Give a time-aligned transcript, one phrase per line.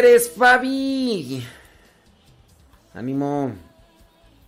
[0.00, 1.42] ¡Ánimo, Pérez Fabi!
[2.94, 3.52] ¡Ánimo!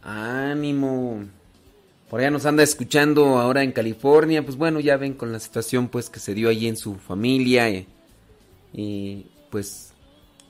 [0.03, 1.25] ¡Ánimo!
[2.09, 4.43] Por allá nos anda escuchando ahora en California.
[4.43, 7.69] Pues bueno, ya ven con la situación pues que se dio allí en su familia.
[8.73, 9.93] Y, pues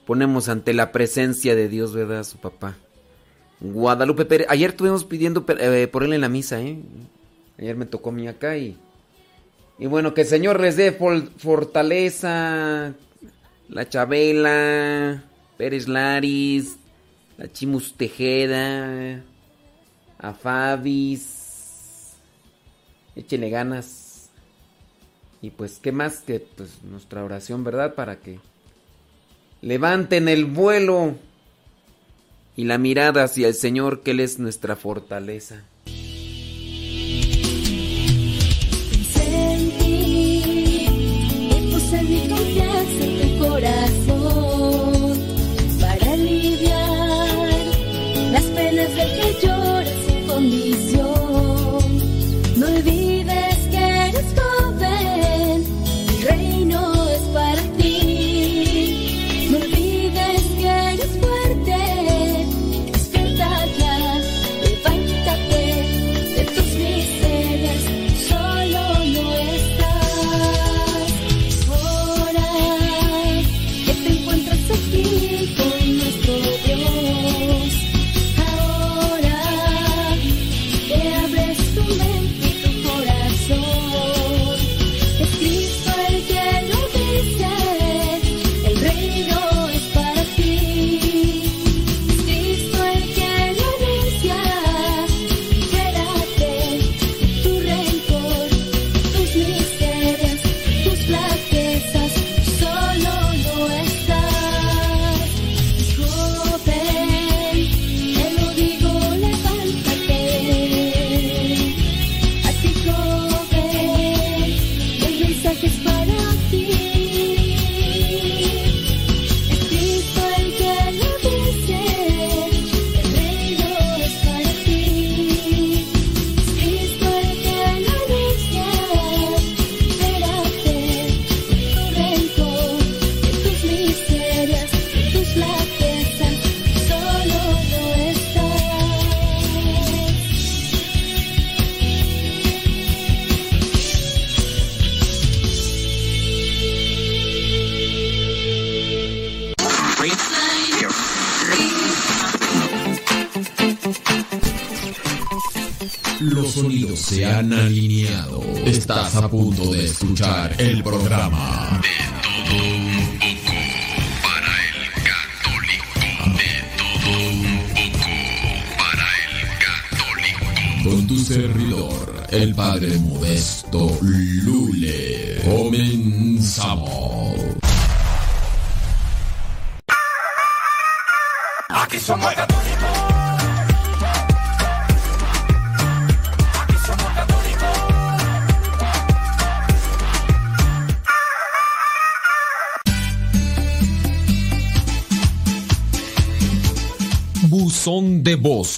[0.06, 2.22] ponemos ante la presencia de Dios, ¿verdad?
[2.22, 2.76] Su papá.
[3.60, 4.46] Guadalupe Pérez.
[4.50, 6.78] Ayer estuvimos pidiendo eh, por él en la misa, ¿eh?
[7.58, 8.78] Ayer me tocó mí acá y...
[9.78, 10.92] Y bueno, que el Señor les dé
[11.38, 12.94] fortaleza.
[13.68, 15.24] La Chabela,
[15.56, 16.76] Pérez Laris,
[17.38, 19.22] la Chimus Tejeda,
[20.18, 22.14] a Fabis.
[23.16, 24.30] Échenle ganas.
[25.40, 27.94] Y pues, ¿qué más que pues, nuestra oración, verdad?
[27.94, 28.38] Para que
[29.60, 31.16] levanten el vuelo
[32.56, 35.64] y la mirada hacia el Señor, que Él es nuestra fortaleza.
[45.80, 47.28] Para aliviar
[48.32, 49.51] las penas del que llora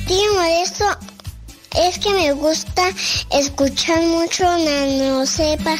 [0.08, 0.86] Tío Modesto,
[1.78, 2.90] es que me gusta
[3.32, 5.80] escuchar mucho Nano Sepa.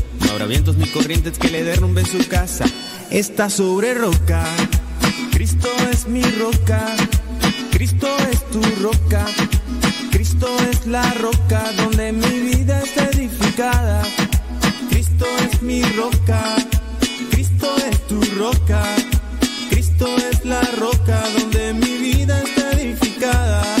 [0.41, 2.65] Habrá vientos ni corrientes que le derrumben su casa.
[3.11, 4.43] Está sobre roca.
[5.31, 6.83] Cristo es mi roca.
[7.69, 9.23] Cristo es tu roca.
[10.09, 14.01] Cristo es la roca donde mi vida está edificada.
[14.89, 16.41] Cristo es mi roca.
[17.29, 18.83] Cristo es tu roca.
[19.69, 23.80] Cristo es la roca donde mi vida está edificada.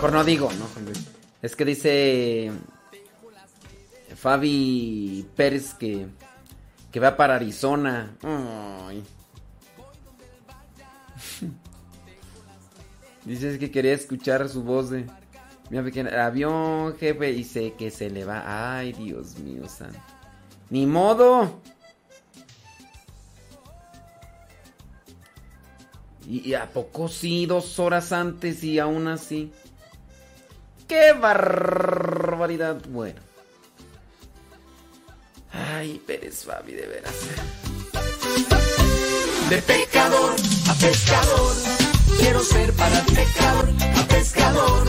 [0.00, 0.66] mejor no digo, ¿no?
[1.42, 2.50] Es que dice
[4.16, 6.06] Fabi Pérez que,
[6.90, 8.16] que va para Arizona.
[8.22, 9.04] Ay.
[13.26, 15.04] Dice que quería escuchar su voz de...
[15.68, 18.78] Mira, pequeña, avión, jefe, y que se le va.
[18.78, 19.92] Ay, Dios mío, san.
[20.70, 21.60] Ni modo.
[26.26, 29.52] Y, y a poco sí, dos horas antes y aún así.
[30.90, 32.78] ¡Qué barbaridad!
[32.88, 33.20] Bueno.
[35.52, 37.14] Ay, Pérez Fabi, de veras.
[39.50, 40.34] De pecador
[40.68, 41.54] a pescador,
[42.18, 43.68] quiero ser para ti pecador
[43.98, 44.88] a pescador.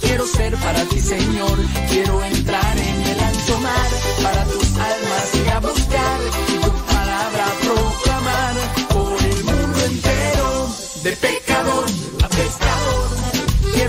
[0.00, 1.58] Quiero ser para ti, Señor,
[1.90, 3.90] quiero entrar en el ancho mar,
[4.22, 6.20] para tus almas y a buscar
[6.50, 8.54] y tu palabra proclamar
[8.90, 10.68] por el mundo entero.
[11.02, 11.86] De pecador
[12.22, 13.01] a pescador,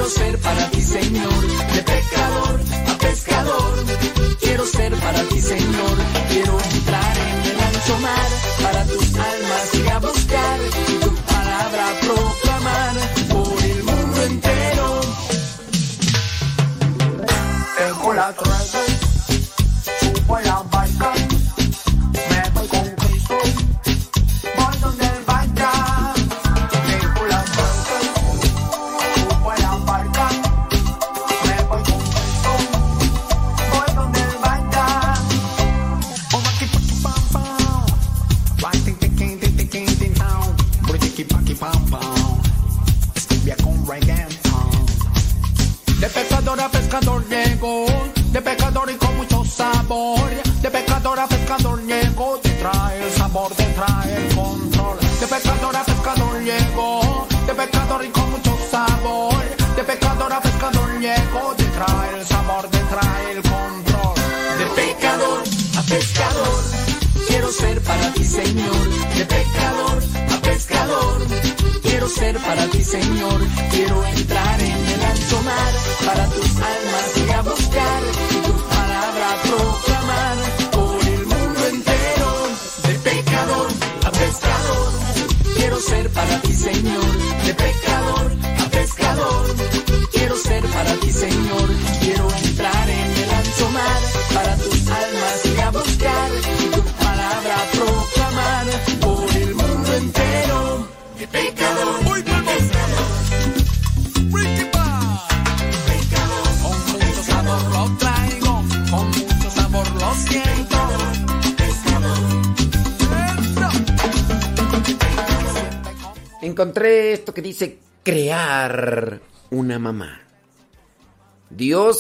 [0.04, 3.86] quiero ser para ti, Señor, de pecador a pescador.
[4.42, 5.98] Quiero ser para ti, Señor,
[6.30, 8.30] quiero entrar en el ancho mar,
[8.62, 9.90] para tus almas y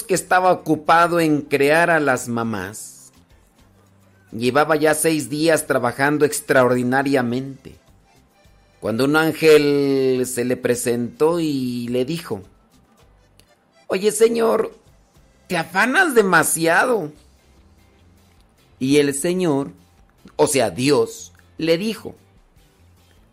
[0.01, 3.11] Que estaba ocupado en crear a las mamás,
[4.31, 7.75] llevaba ya seis días trabajando extraordinariamente.
[8.79, 12.41] Cuando un ángel se le presentó y le dijo,
[13.87, 14.75] Oye Señor,
[15.47, 17.11] te afanas demasiado.
[18.79, 19.71] Y el Señor,
[20.35, 22.15] o sea Dios, le dijo,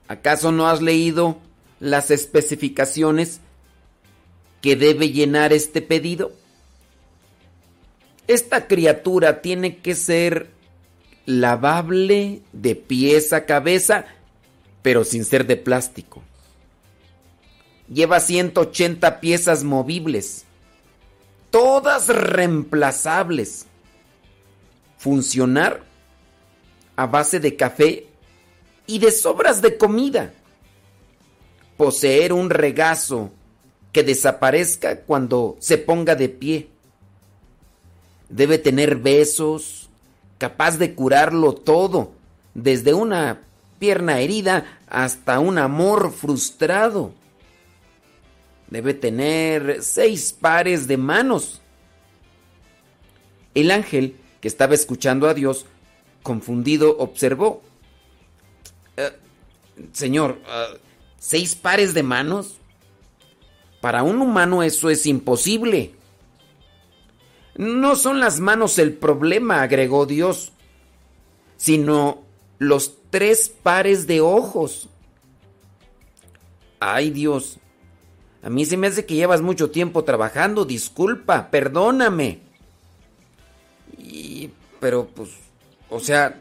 [0.06, 1.38] ¿acaso no has leído
[1.80, 3.40] las especificaciones
[4.60, 6.32] que debe llenar este pedido?
[8.30, 10.50] Esta criatura tiene que ser
[11.26, 14.04] lavable de pies a cabeza,
[14.82, 16.22] pero sin ser de plástico.
[17.92, 20.44] Lleva 180 piezas movibles,
[21.50, 23.66] todas reemplazables.
[24.96, 25.82] Funcionar
[26.94, 28.06] a base de café
[28.86, 30.32] y de sobras de comida.
[31.76, 33.32] Poseer un regazo
[33.92, 36.68] que desaparezca cuando se ponga de pie.
[38.30, 39.90] Debe tener besos,
[40.38, 42.12] capaz de curarlo todo,
[42.54, 43.42] desde una
[43.78, 47.12] pierna herida hasta un amor frustrado.
[48.68, 51.60] Debe tener seis pares de manos.
[53.54, 55.66] El ángel, que estaba escuchando a Dios,
[56.22, 57.62] confundido, observó.
[58.96, 59.10] "Eh,
[59.92, 60.78] señor, eh,
[61.18, 62.58] ¿seis pares de manos?
[63.80, 65.94] Para un humano eso es imposible.
[67.60, 70.52] No son las manos el problema, agregó Dios,
[71.58, 72.22] sino
[72.56, 74.88] los tres pares de ojos.
[76.78, 77.58] Ay Dios,
[78.42, 82.38] a mí se me hace que llevas mucho tiempo trabajando, disculpa, perdóname.
[83.98, 84.48] Y,
[84.80, 85.28] pero pues,
[85.90, 86.40] o sea,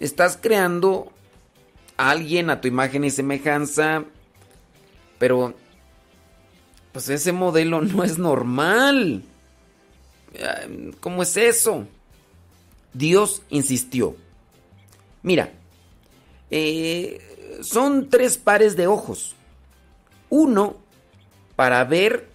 [0.00, 1.12] estás creando
[1.96, 4.02] a alguien a tu imagen y semejanza,
[5.16, 5.54] pero
[6.90, 9.22] pues ese modelo no es normal.
[10.38, 11.86] Ay, ¿Cómo es eso?
[12.92, 14.16] Dios insistió.
[15.22, 15.50] Mira,
[16.50, 19.34] eh, son tres pares de ojos.
[20.30, 20.76] Uno
[21.56, 22.28] para ver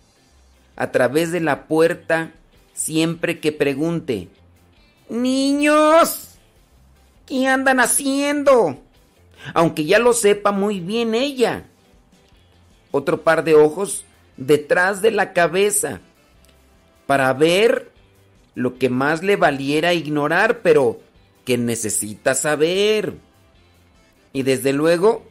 [0.75, 2.31] a través de la puerta
[2.73, 4.29] siempre que pregunte,
[5.09, 6.35] niños,
[7.25, 8.79] ¿qué andan haciendo?
[9.53, 11.65] Aunque ya lo sepa muy bien ella.
[12.91, 14.05] Otro par de ojos
[14.37, 15.99] detrás de la cabeza,
[17.05, 17.88] para ver
[18.59, 20.99] lo que más le valiera ignorar, pero
[21.45, 23.13] que necesita saber.
[24.33, 25.23] Y desde luego,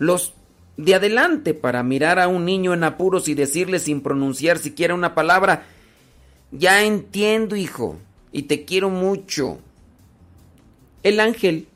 [0.00, 0.34] los
[0.76, 5.14] de adelante para mirar a un niño en apuros y decirle sin pronunciar siquiera una
[5.14, 5.66] palabra,
[6.50, 7.98] ya entiendo, hijo,
[8.32, 9.60] y te quiero mucho.
[11.04, 11.68] El ángel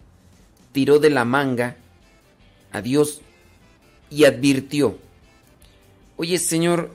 [0.73, 1.77] tiró de la manga
[2.73, 3.21] a Dios
[4.11, 4.99] y advirtió,
[6.17, 6.91] oye Señor,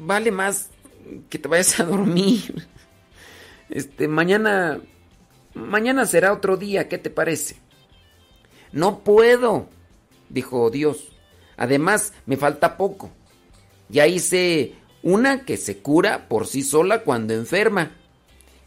[0.00, 0.70] vale más
[1.28, 2.66] que te vayas a dormir.
[3.68, 4.80] Este, mañana,
[5.54, 7.56] mañana será otro día, ¿qué te parece?
[8.72, 9.68] No puedo,
[10.28, 11.08] dijo Dios.
[11.56, 13.10] Además, me falta poco.
[13.88, 17.92] Ya hice una que se cura por sí sola cuando enferma,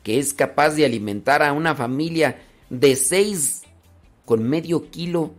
[0.04, 3.64] que es capaz de alimentar a una familia de seis
[4.26, 5.34] con medio kilo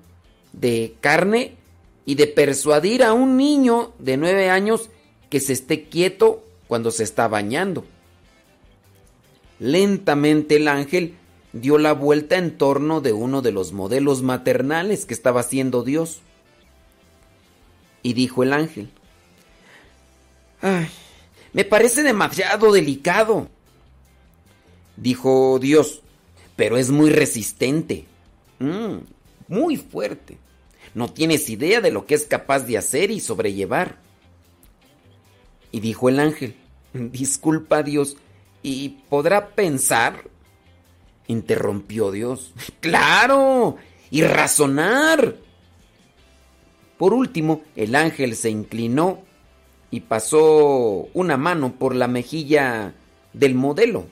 [0.52, 1.56] de carne
[2.04, 4.90] y de persuadir a un niño de nueve años
[5.28, 7.84] que se esté quieto cuando se está bañando.
[9.58, 11.16] Lentamente el ángel
[11.52, 16.20] dio la vuelta en torno de uno de los modelos maternales que estaba haciendo Dios.
[18.04, 18.88] Y dijo el ángel,
[20.60, 20.86] Ay,
[21.52, 23.48] me parece demasiado delicado.
[24.96, 26.02] Dijo Dios,
[26.54, 28.04] pero es muy resistente.
[28.60, 28.98] Mm,
[29.48, 30.38] muy fuerte.
[30.94, 33.98] No tienes idea de lo que es capaz de hacer y sobrellevar.
[35.72, 36.56] Y dijo el ángel,
[37.12, 38.16] disculpa Dios,
[38.62, 40.24] ¿y podrá pensar?
[41.26, 42.52] Interrumpió Dios.
[42.80, 43.76] Claro,
[44.10, 45.36] y razonar.
[46.98, 49.22] Por último, el ángel se inclinó
[49.90, 52.94] y pasó una mano por la mejilla
[53.32, 54.06] del modelo.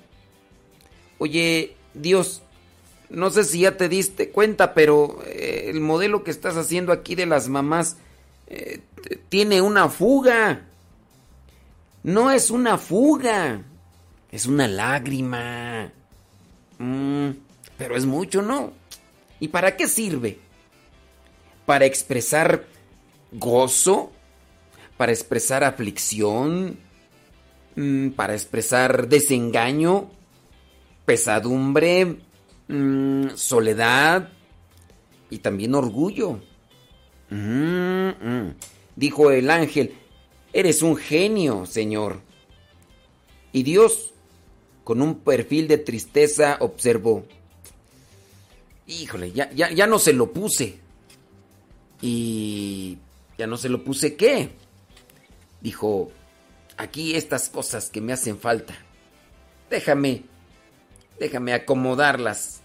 [1.19, 2.43] Oye, Dios,
[3.11, 7.15] no sé si ya te diste cuenta, pero eh, el modelo que estás haciendo aquí
[7.15, 7.97] de las mamás
[8.47, 8.81] eh,
[9.29, 10.68] tiene una fuga.
[12.09, 13.61] No es una fuga,
[14.33, 15.93] es una lágrima.
[16.79, 17.29] Mm,
[17.77, 18.73] pero es mucho, ¿no?
[19.41, 20.39] ¿Y para qué sirve?
[21.67, 22.65] Para expresar
[23.31, 24.11] gozo,
[24.97, 26.79] para expresar aflicción,
[27.77, 30.11] mm, para expresar desengaño,
[31.05, 32.21] pesadumbre,
[32.69, 34.31] mm, soledad
[35.29, 36.41] y también orgullo.
[38.97, 39.93] Dijo el ángel,
[40.53, 42.21] eres un genio, Señor.
[43.53, 44.13] Y Dios,
[44.85, 47.25] con un perfil de tristeza, observó,
[48.87, 50.79] híjole, ya, ya, ya no se lo puse.
[52.01, 52.99] Y
[53.37, 54.51] ya no se lo puse qué.
[55.61, 56.11] Dijo,
[56.77, 58.75] aquí estas cosas que me hacen falta.
[59.71, 60.25] Déjame,
[61.19, 62.61] déjame acomodarlas.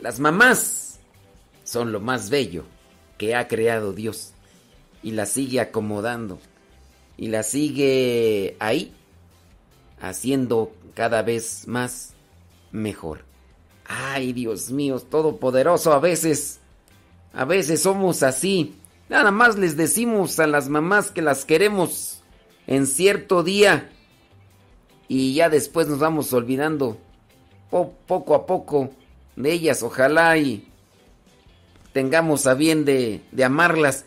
[0.00, 0.98] Las mamás
[1.64, 2.64] son lo más bello
[3.18, 4.32] que ha creado Dios.
[5.02, 6.38] Y las sigue acomodando.
[7.22, 8.92] Y las sigue ahí,
[10.00, 12.14] haciendo cada vez más
[12.72, 13.20] mejor.
[13.86, 16.58] Ay, Dios mío, todopoderoso, a veces,
[17.32, 18.74] a veces somos así.
[19.08, 22.24] Nada más les decimos a las mamás que las queremos
[22.66, 23.88] en cierto día
[25.06, 26.98] y ya después nos vamos olvidando
[27.70, 28.90] po- poco a poco
[29.36, 29.84] de ellas.
[29.84, 30.66] Ojalá y
[31.92, 34.06] tengamos a bien de, de amarlas,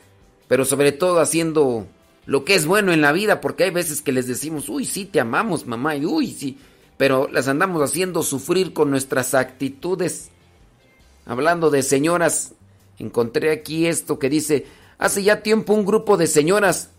[0.49, 1.87] pero sobre todo haciendo
[2.25, 5.05] lo que es bueno en la vida, porque hay veces que les decimos, uy, sí,
[5.05, 6.57] te amamos, mamá, y uy, sí,
[6.97, 10.29] pero las andamos haciendo sufrir con nuestras actitudes.
[11.25, 12.53] Hablando de señoras,
[12.97, 14.65] encontré aquí esto que dice,
[14.97, 16.89] hace ya tiempo un grupo de señoras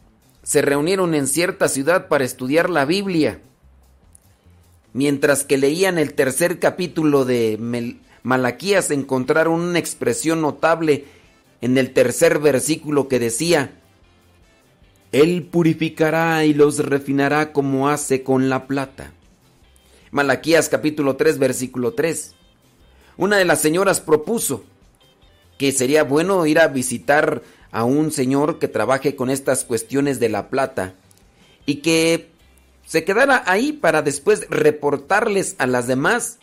[0.43, 3.41] se reunieron en cierta ciudad para estudiar la Biblia.
[4.93, 7.59] Mientras que leían el tercer capítulo de
[8.23, 11.05] Malaquías encontraron una expresión notable
[11.61, 13.73] en el tercer versículo que decía,
[15.13, 19.13] Él purificará y los refinará como hace con la plata.
[20.11, 22.35] Malaquías capítulo 3 versículo 3.
[23.17, 24.65] Una de las señoras propuso
[25.59, 30.29] que sería bueno ir a visitar a un señor que trabaje con estas cuestiones de
[30.29, 30.95] la plata
[31.65, 32.31] y que
[32.87, 36.39] se quedara ahí para después reportarles a las demás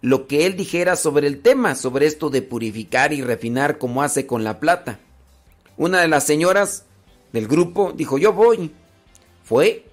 [0.00, 4.26] lo que él dijera sobre el tema, sobre esto de purificar y refinar como hace
[4.26, 4.98] con la plata.
[5.76, 6.84] Una de las señoras
[7.32, 8.72] del grupo dijo, yo voy.
[9.44, 9.84] Fue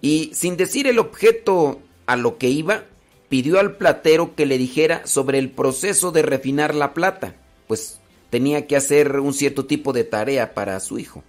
[0.00, 2.84] y sin decir el objeto a lo que iba,
[3.28, 7.34] pidió al platero que le dijera sobre el proceso de refinar la plata,
[7.66, 7.98] pues
[8.30, 11.24] tenía que hacer un cierto tipo de tarea para su hijo.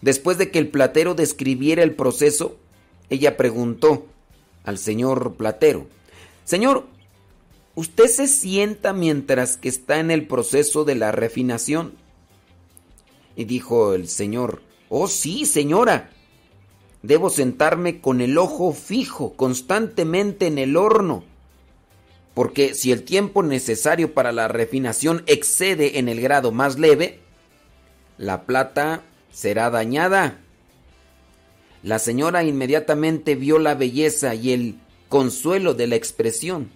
[0.00, 2.56] Después de que el platero describiera el proceso,
[3.10, 4.06] ella preguntó
[4.64, 5.86] al señor platero,
[6.44, 6.86] Señor,
[7.76, 11.92] ¿usted se sienta mientras que está en el proceso de la refinación?
[13.36, 16.10] Y dijo el señor, Oh sí, señora.
[17.02, 21.24] debo sentarme con el ojo fijo constantemente en el horno,
[22.34, 27.18] porque si el tiempo necesario para la refinación excede en el grado más leve,
[28.18, 30.38] la plata será dañada.
[31.82, 34.76] La señora inmediatamente vio la belleza y el
[35.08, 36.70] consuelo de la expresión.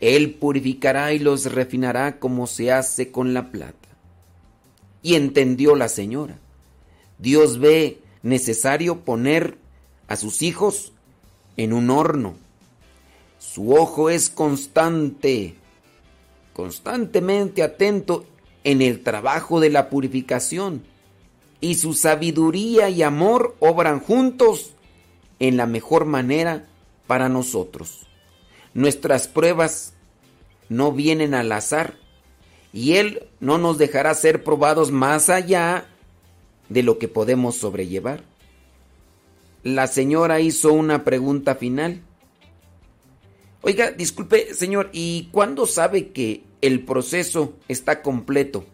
[0.00, 3.85] Él purificará y los refinará como se hace con la plata.
[5.06, 6.36] Y entendió la señora.
[7.20, 9.56] Dios ve necesario poner
[10.08, 10.94] a sus hijos
[11.56, 12.34] en un horno.
[13.38, 15.54] Su ojo es constante,
[16.54, 18.26] constantemente atento
[18.64, 20.82] en el trabajo de la purificación.
[21.60, 24.72] Y su sabiduría y amor obran juntos
[25.38, 26.66] en la mejor manera
[27.06, 28.08] para nosotros.
[28.74, 29.92] Nuestras pruebas
[30.68, 31.94] no vienen al azar
[32.72, 35.86] y Él no nos dejará ser probados más allá
[36.68, 38.22] de lo que podemos sobrellevar.
[39.62, 42.02] La señora hizo una pregunta final.
[43.62, 48.64] Oiga, disculpe, señor, ¿y cuándo sabe que el proceso está completo?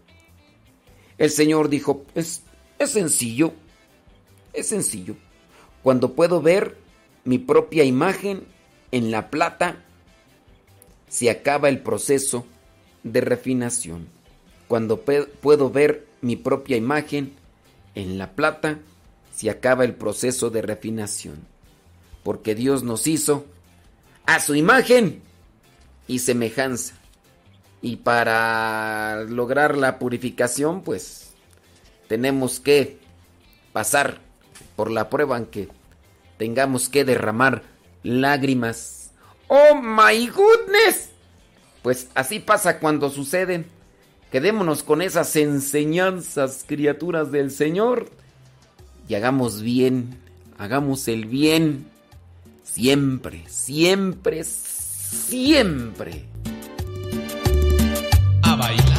[1.17, 2.43] El señor dijo, es,
[2.79, 3.53] es sencillo,
[4.53, 5.17] es sencillo.
[5.83, 6.77] Cuando puedo ver
[7.25, 8.45] mi propia imagen
[8.91, 9.83] en la plata,
[11.09, 12.47] se acaba el proceso
[13.03, 14.09] de refinación.
[14.69, 17.35] Cuando puedo ver mi propia imagen
[17.95, 18.79] en la plata,
[19.35, 21.47] se acaba el proceso de refinación.
[22.23, 23.47] Porque Dios nos hizo
[24.27, 25.21] a su imagen
[26.07, 26.95] y semejanza.
[27.81, 31.33] Y para lograr la purificación, pues
[32.09, 32.99] tenemos que
[33.73, 34.21] pasar
[34.77, 35.69] por la prueba en que
[36.39, 37.63] tengamos que derramar
[38.03, 39.11] lágrimas.
[39.49, 41.12] ¡Oh, my goodness!
[41.83, 43.67] Pues así pasa cuando suceden.
[44.31, 48.09] Quedémonos con esas enseñanzas, criaturas del Señor,
[49.07, 50.17] y hagamos bien,
[50.57, 51.87] hagamos el bien,
[52.65, 56.25] siempre, siempre, siempre.
[58.43, 58.92] a bailar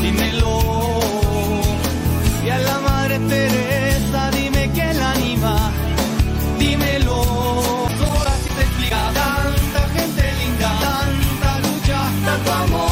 [0.00, 0.54] dímelo.
[2.44, 5.70] Y a la Madre Teresa, dime que la anima,
[6.58, 7.14] dímelo.
[7.14, 12.84] Ahora sí te explica, tanta gente linda, tanta lucha, tanto amor.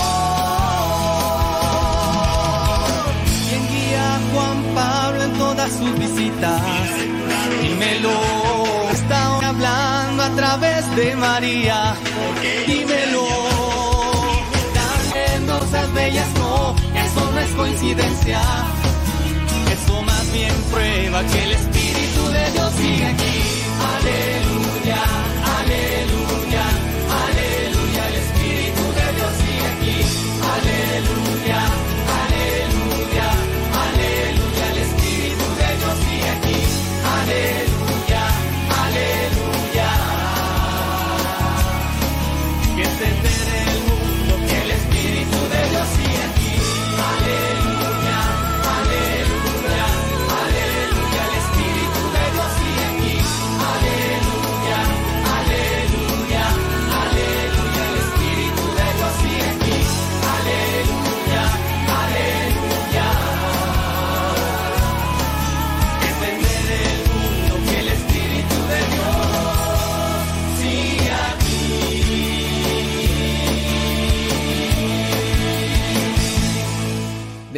[3.48, 6.62] Quien guía a Juan Pablo en todas sus visitas,
[7.62, 8.10] dímelo.
[8.92, 11.94] Está hablando a través de María,
[12.66, 13.71] dímelo.
[15.94, 18.40] Bellas, no, eso no es coincidencia.
[19.72, 23.36] Eso más bien prueba que el Espíritu de Dios sigue aquí.
[23.94, 25.02] Aleluya,
[25.58, 26.64] aleluya,
[27.24, 28.08] aleluya.
[28.08, 29.98] El Espíritu de Dios sigue aquí.
[30.54, 31.31] Aleluya,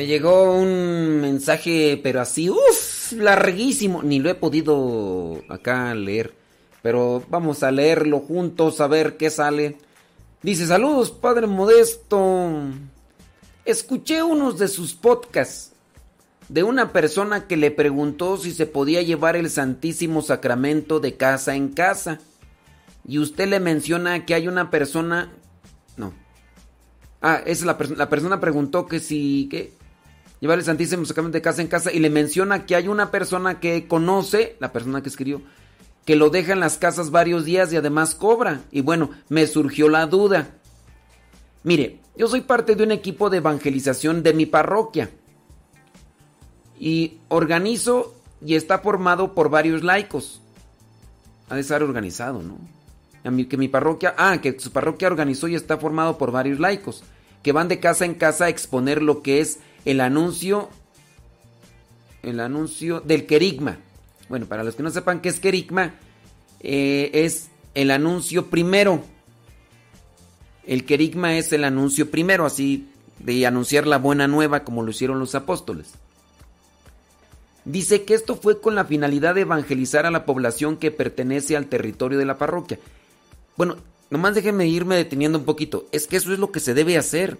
[0.07, 4.03] Llegó un mensaje, pero así, uff, larguísimo.
[4.03, 6.35] Ni lo he podido acá leer.
[6.83, 9.79] Pero vamos a leerlo juntos a ver qué sale.
[10.43, 12.51] Dice, saludos, Padre Modesto.
[13.65, 15.73] Escuché unos de sus podcasts
[16.49, 21.55] de una persona que le preguntó si se podía llevar el Santísimo Sacramento de casa
[21.55, 22.21] en casa.
[23.09, 25.33] Y usted le menciona que hay una persona...
[25.97, 26.13] No.
[27.23, 29.49] Ah, es la, persona la persona preguntó que si...
[29.51, 29.84] que
[30.45, 33.61] llevar el Santísimo Sacramento de casa en casa y le menciona que hay una persona
[33.61, 35.41] que conoce, la persona que escribió,
[36.05, 38.61] que lo deja en las casas varios días y además cobra.
[38.71, 40.51] Y bueno, me surgió la duda.
[41.63, 45.09] Mire, yo soy parte de un equipo de evangelización de mi parroquia.
[46.79, 48.15] Y organizo
[48.45, 50.43] y está formado por varios laicos.
[51.49, 52.59] Ha de estar organizado, ¿no?
[53.25, 57.03] A que mi parroquia, ah, que su parroquia organizó y está formado por varios laicos,
[57.43, 60.71] que van de casa en casa a exponer lo que es el anuncio,
[62.23, 63.79] el anuncio del querigma.
[64.29, 65.95] Bueno, para los que no sepan qué es querigma,
[66.61, 69.03] eh, es el anuncio primero.
[70.67, 75.19] El querigma es el anuncio primero, así de anunciar la buena nueva como lo hicieron
[75.19, 75.93] los apóstoles.
[77.65, 81.67] Dice que esto fue con la finalidad de evangelizar a la población que pertenece al
[81.67, 82.79] territorio de la parroquia.
[83.57, 83.77] Bueno,
[84.11, 85.87] nomás déjenme irme deteniendo un poquito.
[85.91, 87.39] Es que eso es lo que se debe hacer.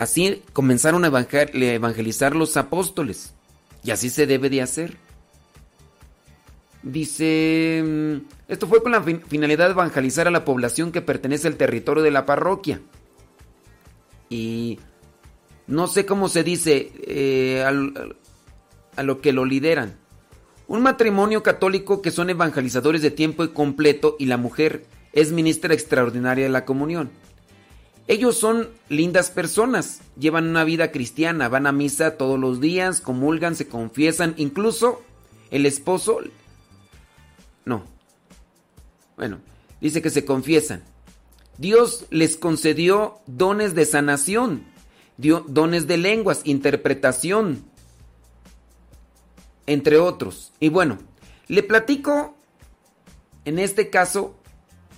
[0.00, 1.08] Así comenzaron a
[1.52, 3.34] evangelizar los apóstoles.
[3.84, 4.96] Y así se debe de hacer.
[6.82, 11.48] Dice, mm, esto fue con la fin finalidad de evangelizar a la población que pertenece
[11.48, 12.80] al territorio de la parroquia.
[14.30, 14.80] Y
[15.66, 19.98] no sé cómo se dice eh, a lo que lo lideran.
[20.66, 26.44] Un matrimonio católico que son evangelizadores de tiempo completo y la mujer es ministra extraordinaria
[26.44, 27.10] de la comunión.
[28.10, 33.54] Ellos son lindas personas, llevan una vida cristiana, van a misa todos los días, comulgan,
[33.54, 35.00] se confiesan, incluso
[35.52, 36.18] el esposo...
[37.64, 37.84] No.
[39.16, 39.38] Bueno,
[39.80, 40.82] dice que se confiesan.
[41.56, 44.64] Dios les concedió dones de sanación,
[45.16, 47.62] dones de lenguas, interpretación,
[49.66, 50.52] entre otros.
[50.58, 50.98] Y bueno,
[51.46, 52.34] le platico,
[53.44, 54.34] en este caso,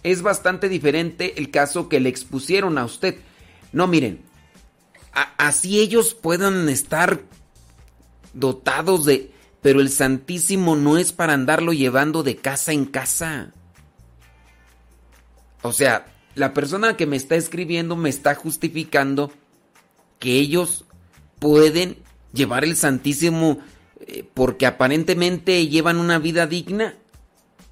[0.03, 3.17] es bastante diferente el caso que le expusieron a usted.
[3.73, 4.21] No, miren,
[5.39, 7.21] así ellos puedan estar
[8.33, 9.31] dotados de...
[9.61, 13.53] Pero el Santísimo no es para andarlo llevando de casa en casa.
[15.63, 19.31] O sea, la persona que me está escribiendo me está justificando
[20.19, 20.85] que ellos
[21.39, 21.97] pueden
[22.33, 23.59] llevar el Santísimo
[24.01, 26.97] eh, porque aparentemente llevan una vida digna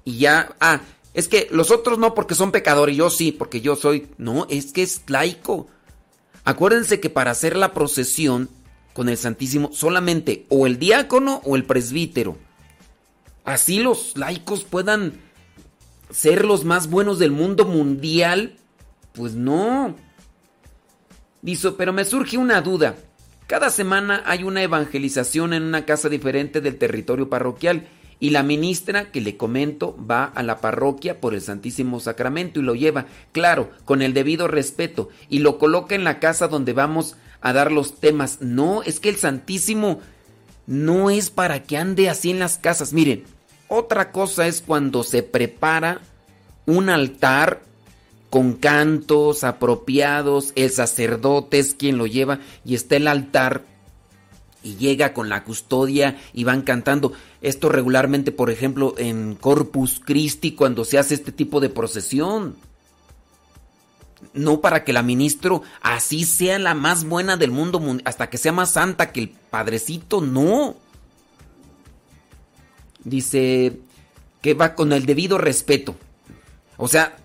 [0.05, 0.79] y ya, ah,
[1.13, 4.71] es que los otros no porque son pecadores, yo sí, porque yo soy, no, es
[4.71, 5.67] que es laico.
[6.43, 8.49] Acuérdense que para hacer la procesión
[8.93, 12.37] con el Santísimo solamente o el diácono o el presbítero.
[13.43, 15.13] Así los laicos puedan
[16.09, 18.57] ser los más buenos del mundo mundial,
[19.13, 19.95] pues no.
[21.41, 22.95] Dice, pero me surge una duda.
[23.47, 27.87] Cada semana hay una evangelización en una casa diferente del territorio parroquial
[28.21, 32.63] Y la ministra que le comento va a la parroquia por el Santísimo Sacramento y
[32.63, 37.17] lo lleva, claro, con el debido respeto, y lo coloca en la casa donde vamos
[37.41, 38.37] a dar los temas.
[38.39, 39.99] No, es que el Santísimo
[40.67, 42.93] no es para que ande así en las casas.
[42.93, 43.23] Miren,
[43.67, 45.99] otra cosa es cuando se prepara
[46.65, 47.63] un altar
[48.29, 53.65] con cantos apropiados, el sacerdote es quien lo lleva y está el altar
[54.63, 57.13] y llega con la custodia y van cantando.
[57.41, 62.55] Esto regularmente, por ejemplo, en Corpus Christi, cuando se hace este tipo de procesión.
[64.33, 68.37] No para que la ministro así sea la más buena del mundo, mun- hasta que
[68.37, 70.75] sea más santa que el padrecito, no.
[73.03, 73.79] Dice
[74.41, 75.95] que va con el debido respeto.
[76.77, 77.17] O sea,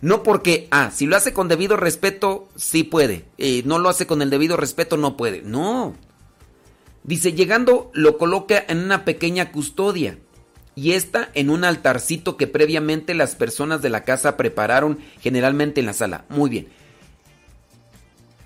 [0.00, 3.24] no porque, ah, si lo hace con debido respeto, sí puede.
[3.38, 5.42] Eh, no lo hace con el debido respeto, no puede.
[5.42, 5.94] No.
[7.02, 10.18] Dice, llegando lo coloca en una pequeña custodia
[10.74, 15.86] y esta en un altarcito que previamente las personas de la casa prepararon generalmente en
[15.86, 16.24] la sala.
[16.28, 16.68] Muy bien.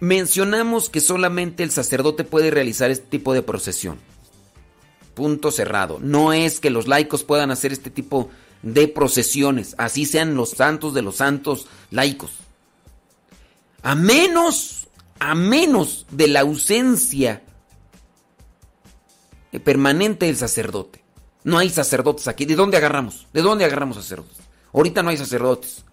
[0.00, 3.98] Mencionamos que solamente el sacerdote puede realizar este tipo de procesión.
[5.14, 5.98] Punto cerrado.
[6.00, 8.30] No es que los laicos puedan hacer este tipo
[8.62, 12.32] de procesiones, así sean los santos de los santos laicos.
[13.82, 14.88] A menos,
[15.18, 17.42] a menos de la ausencia
[19.60, 21.04] permanente del sacerdote.
[21.44, 22.44] No hay sacerdotes aquí.
[22.46, 23.26] ¿De dónde agarramos?
[23.32, 24.38] ¿De dónde agarramos sacerdotes?
[24.72, 25.84] Ahorita no hay sacerdotes.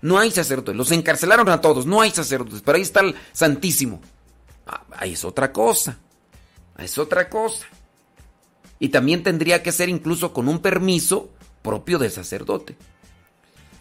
[0.00, 0.76] No hay sacerdotes.
[0.76, 1.84] Los encarcelaron a todos.
[1.84, 2.62] No hay sacerdotes.
[2.64, 4.00] Pero ahí está el Santísimo.
[4.66, 5.98] Ah, ahí es otra cosa.
[6.78, 7.66] Es otra cosa.
[8.78, 11.30] Y también tendría que ser incluso con un permiso
[11.62, 12.76] propio del sacerdote.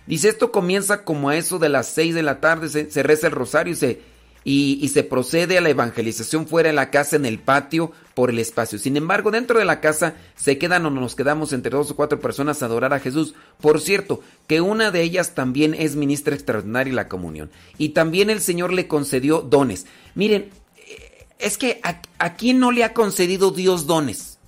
[0.05, 3.27] Dice, esto comienza como a eso de las 6 de la tarde, se, se reza
[3.27, 4.01] el rosario y se,
[4.43, 8.29] y, y se procede a la evangelización fuera de la casa, en el patio, por
[8.29, 8.77] el espacio.
[8.79, 12.19] Sin embargo, dentro de la casa se quedan o nos quedamos entre dos o cuatro
[12.19, 13.33] personas a adorar a Jesús.
[13.59, 17.49] Por cierto, que una de ellas también es ministra extraordinaria de la comunión.
[17.77, 19.85] Y también el Señor le concedió dones.
[20.15, 24.39] Miren, eh, es que a, quién no le ha concedido Dios dones.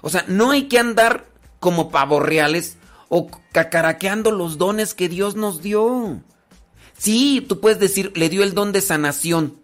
[0.00, 1.26] O sea, no hay que andar
[1.60, 2.76] como pavos reales
[3.08, 6.20] o cacaraqueando los dones que Dios nos dio.
[6.98, 9.58] Sí, tú puedes decir, le dio el don de sanación.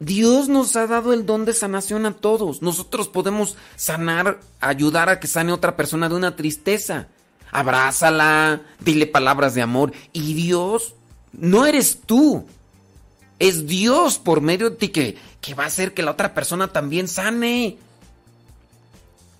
[0.00, 2.62] Dios nos ha dado el don de sanación a todos.
[2.62, 7.08] Nosotros podemos sanar, ayudar a que sane otra persona de una tristeza.
[7.52, 9.92] Abrázala, dile palabras de amor.
[10.12, 10.94] Y Dios,
[11.32, 12.46] no eres tú.
[13.38, 16.68] Es Dios por medio de ti que, que va a hacer que la otra persona
[16.68, 17.76] también sane.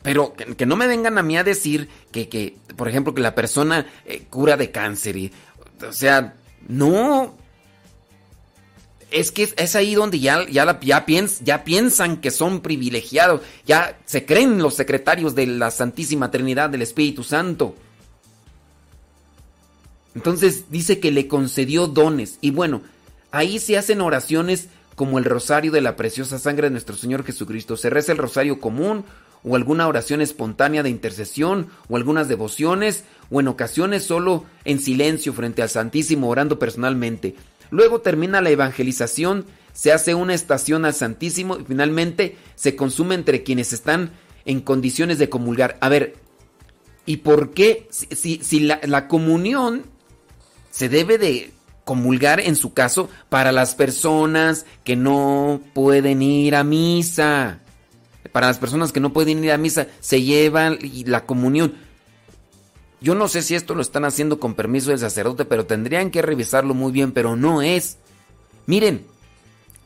[0.02, 3.34] Pero que, no me vengan a mí a decir que, que por ejemplo, que la
[3.34, 5.16] persona eh, cura de cáncer.
[5.16, 5.32] Y,
[5.86, 6.34] o sea,
[6.70, 7.36] no.
[9.10, 13.40] Es que es, ahí donde ya, ya, ya, piens- ya piensan que son privilegiados.
[13.66, 17.74] Ya se creen los secretarios de la Santísima Trinidad del Espíritu Santo.
[20.14, 22.38] Entonces dice que le concedió dones.
[22.40, 22.82] Y bueno,
[23.32, 27.76] ahí se hacen oraciones como el rosario de la preciosa sangre de nuestro Señor Jesucristo.
[27.76, 29.04] Se reza el rosario común
[29.44, 35.32] o alguna oración espontánea de intercesión o algunas devociones o en ocasiones solo en silencio
[35.32, 37.34] frente al Santísimo orando personalmente.
[37.70, 43.42] Luego termina la evangelización, se hace una estación al Santísimo y finalmente se consume entre
[43.42, 44.10] quienes están
[44.44, 45.78] en condiciones de comulgar.
[45.80, 46.16] A ver,
[47.06, 49.84] ¿y por qué si, si- la, la comunión
[50.70, 51.52] se debe de
[51.84, 57.60] comulgar en su caso para las personas que no pueden ir a misa?
[58.32, 61.74] Para las personas que no pueden ir a misa se llevan la comunión.
[63.00, 66.20] Yo no sé si esto lo están haciendo con permiso del sacerdote, pero tendrían que
[66.20, 67.96] revisarlo muy bien, pero no es.
[68.66, 69.06] Miren,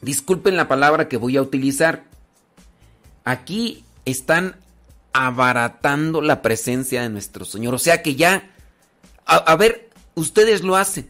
[0.02, 2.04] disculpen la palabra que voy a utilizar.
[3.24, 4.56] Aquí están
[5.12, 7.74] abaratando la presencia de nuestro Señor.
[7.74, 8.50] O sea que ya,
[9.24, 11.08] a, a ver, ustedes lo hacen.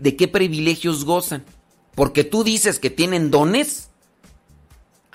[0.00, 1.44] ¿De qué privilegios gozan?
[1.94, 3.90] Porque tú dices que tienen dones.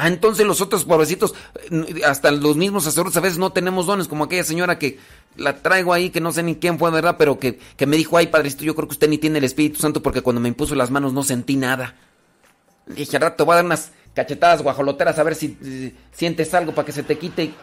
[0.01, 1.35] Ah, entonces los otros pobrecitos,
[1.69, 4.97] eh, hasta los mismos sacerdotes a veces no tenemos dones, como aquella señora que
[5.35, 7.17] la traigo ahí, que no sé ni quién fue, ¿verdad?
[7.19, 9.79] Pero que, que me dijo, ay, padrecito, yo creo que usted ni tiene el Espíritu
[9.79, 11.93] Santo porque cuando me impuso las manos no sentí nada.
[12.87, 15.55] Le Dije, al rato voy a dar unas cachetadas guajoloteras a ver si
[16.11, 17.53] sientes algo para que se te quite.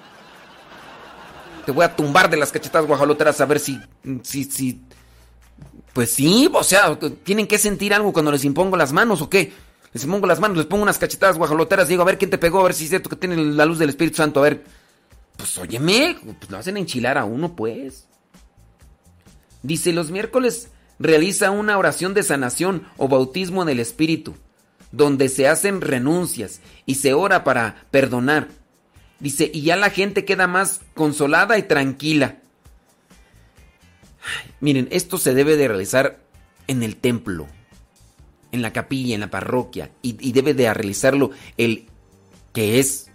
[1.66, 3.80] Te voy a tumbar de las cachetadas guajoloteras a ver si,
[4.22, 4.80] si, si...
[5.92, 9.52] Pues sí, o sea, tienen que sentir algo cuando les impongo las manos o qué.
[9.92, 12.60] Les impongo las manos, les pongo unas cachetadas guajoloteras, digo, a ver quién te pegó,
[12.60, 14.64] a ver si es cierto que tiene la luz del Espíritu Santo, a ver.
[15.36, 18.06] Pues óyeme, pues lo hacen enchilar a uno, pues.
[19.62, 24.34] Dice, los miércoles realiza una oración de sanación o bautismo en el Espíritu,
[24.92, 28.48] donde se hacen renuncias y se ora para perdonar.
[29.20, 32.38] Dice, y ya la gente queda más consolada y tranquila.
[34.60, 36.20] Miren, esto se debe de realizar
[36.66, 37.46] en el templo,
[38.52, 41.86] en la capilla, en la parroquia, y, debe de realizarlo el
[42.52, 43.10] que es,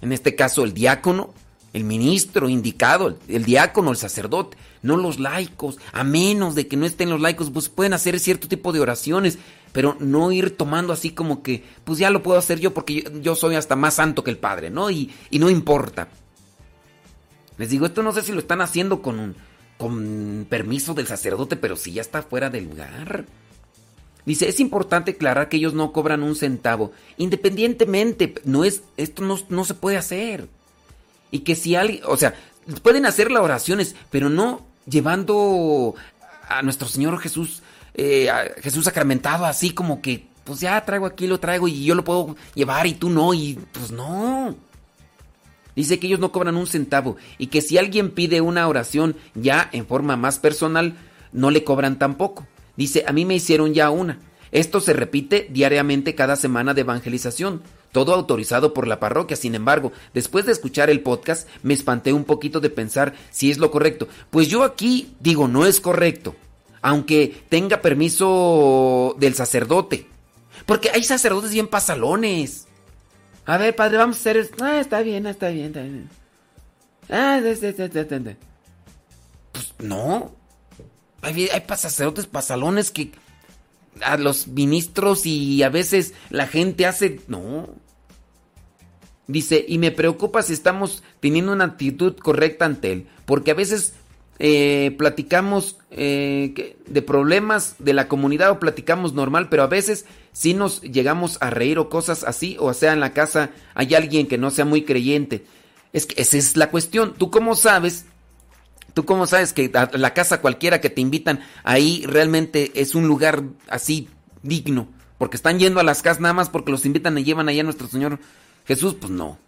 [0.00, 1.32] en este caso, el diácono,
[1.72, 5.78] el ministro indicado, el, diácono, el sacerdote, no los laicos.
[5.92, 9.38] A menos de que no estén los laicos, pues pueden hacer cierto tipo de oraciones,
[9.72, 13.34] pero no ir tomando así como que, pues ya lo puedo hacer yo porque yo,
[13.34, 14.90] soy hasta más santo que el Padre, ¿no?
[14.90, 16.08] Y, y no importa.
[17.58, 19.36] Les digo, esto no sé si lo están haciendo con, un-
[19.78, 23.24] con permiso del sacerdote, pero sí ya está fuera del lugar.
[24.26, 29.38] Dice, es importante aclarar que ellos no cobran un centavo, independientemente, no es, esto no,
[29.50, 30.48] no se puede hacer.
[31.30, 32.34] Y que si alguien, o sea,
[32.82, 35.94] pueden hacer las oraciones, pero no llevando
[36.48, 37.62] a nuestro Señor Jesús,
[37.94, 41.94] eh, a Jesús sacramentado, así como que, pues ya traigo aquí, lo traigo y yo
[41.94, 44.54] lo puedo llevar y tú no, y pues no.
[45.76, 49.68] Dice que ellos no cobran un centavo y que si alguien pide una oración ya
[49.72, 50.96] en forma más personal,
[51.32, 52.46] no le cobran tampoco.
[52.76, 54.18] Dice, a mí me hicieron ya una.
[54.54, 59.36] Esto se repite diariamente cada semana de evangelización, todo autorizado por la parroquia.
[59.36, 63.58] Sin embargo, después de escuchar el podcast, me espanté un poquito de pensar si es
[63.58, 64.06] lo correcto.
[64.30, 66.36] Pues yo aquí digo, no es correcto,
[66.82, 70.06] aunque tenga permiso del sacerdote.
[70.66, 72.68] Porque hay sacerdotes bien pasalones.
[73.46, 74.50] A ver, padre, vamos a hacer.
[74.60, 76.08] Ah, está bien, está bien, está bien.
[77.10, 78.36] Ah, sí, sí, sí.
[79.52, 80.43] Pues no.
[81.24, 81.60] Hay, hay
[82.30, 83.12] pasalones que
[84.02, 87.20] a los ministros y a veces la gente hace...
[87.28, 87.68] No.
[89.26, 93.94] Dice, y me preocupa si estamos teniendo una actitud correcta ante él, porque a veces
[94.38, 100.52] eh, platicamos eh, de problemas de la comunidad o platicamos normal, pero a veces sí
[100.52, 104.36] nos llegamos a reír o cosas así, o sea, en la casa hay alguien que
[104.36, 105.46] no sea muy creyente.
[105.94, 107.14] Es que esa es la cuestión.
[107.14, 108.06] ¿Tú cómo sabes?
[108.94, 113.42] ¿Tú cómo sabes que la casa cualquiera que te invitan ahí realmente es un lugar
[113.68, 114.08] así
[114.42, 114.88] digno?
[115.18, 117.64] Porque están yendo a las casas nada más porque los invitan y llevan allá a
[117.64, 118.20] nuestro Señor
[118.66, 119.38] Jesús, pues no.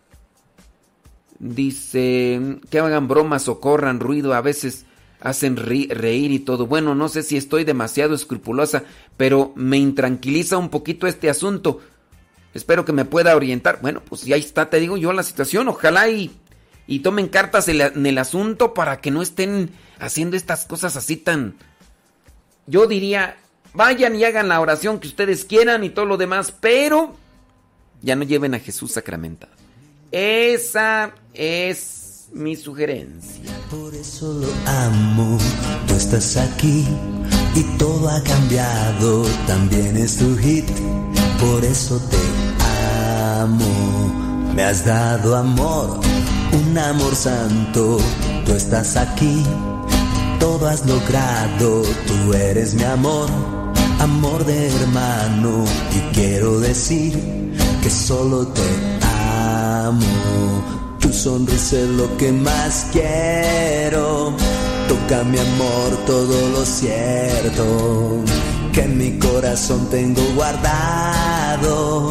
[1.39, 4.85] Dice que hagan bromas o corran ruido, a veces
[5.21, 6.67] hacen reír y todo.
[6.67, 8.85] Bueno, no sé si estoy demasiado escrupulosa,
[9.17, 11.81] pero me intranquiliza un poquito este asunto.
[12.55, 13.81] Espero que me pueda orientar.
[13.83, 15.69] Bueno, pues ya está, te digo yo la situación.
[15.69, 16.31] Ojalá y,
[16.87, 21.55] y tomen cartas en, el asunto para que no estén haciendo estas cosas así tan...
[22.67, 23.37] Yo diría,
[23.75, 27.15] vayan y hagan la oración que ustedes quieran y todo lo demás, pero
[28.03, 29.53] ya no lleven a Jesús sacramentado.
[30.11, 33.51] Esa es mi sugerencia.
[33.71, 35.39] Por eso lo amo,
[35.87, 36.85] tú estás aquí
[37.55, 40.67] y todo ha cambiado, también es tu hit,
[41.41, 42.19] por eso te
[43.41, 43.86] amo.
[44.57, 46.01] Me has dado amor,
[46.51, 47.99] un amor santo,
[48.47, 49.45] tú estás aquí,
[50.41, 53.29] todo has logrado, tú eres mi amor,
[54.01, 55.63] amor de hermano,
[55.95, 57.13] y quiero decir
[57.83, 58.63] que solo te
[59.85, 60.07] amo.
[61.01, 64.33] Tu sonrisa es lo que más quiero.
[64.89, 68.25] Toca mi amor todo lo cierto
[68.73, 72.11] que en mi corazón tengo guardado.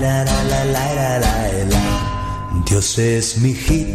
[0.00, 2.62] ra, la, la, ira, ra, la.
[2.68, 3.88] Dios es mi hit,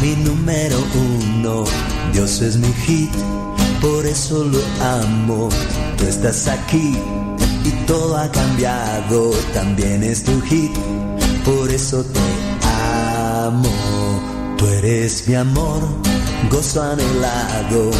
[0.00, 1.64] mi número uno.
[2.12, 3.10] Dios es mi hit,
[3.80, 5.48] por eso lo amo.
[5.96, 6.96] Tú estás aquí
[7.64, 9.30] y todo ha cambiado.
[9.54, 10.72] También es tu hit,
[11.44, 12.20] por eso te
[13.46, 13.70] amo.
[14.56, 15.80] Tú eres mi amor,
[16.50, 17.90] gozo anhelado,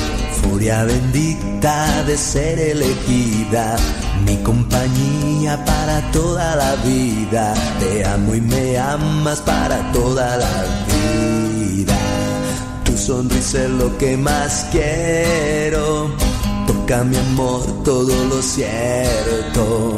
[0.49, 3.77] furia bendita de ser elegida,
[4.25, 7.55] mi compañía para toda la vida.
[7.79, 11.97] Te amo y me amas para toda la vida.
[12.85, 16.11] Tu sonrisa es lo que más quiero.
[16.67, 19.97] Toca mi amor todo lo cierto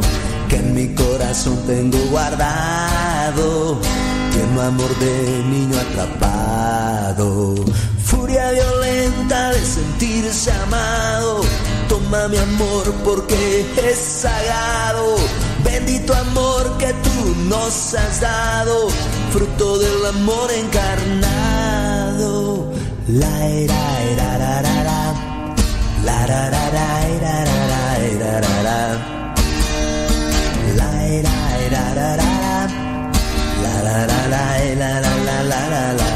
[0.48, 3.78] que en mi corazón tengo guardado.
[4.32, 7.54] Tierno amor de niño atrapado.
[8.04, 9.64] Furia violenta de
[11.88, 15.16] Toma mi amor porque es sagrado.
[15.62, 18.88] Bendito amor que tú nos has dado.
[19.30, 22.72] fruto del amor encarnado.
[23.08, 25.14] La era, era, ra, ra, ra.
[26.04, 28.98] La ra, ra, ra, era, ra, ra, era, ra, ra.
[30.76, 32.68] La era, era, ra, ra, ra.
[33.62, 36.10] La la la la la la la la la la la.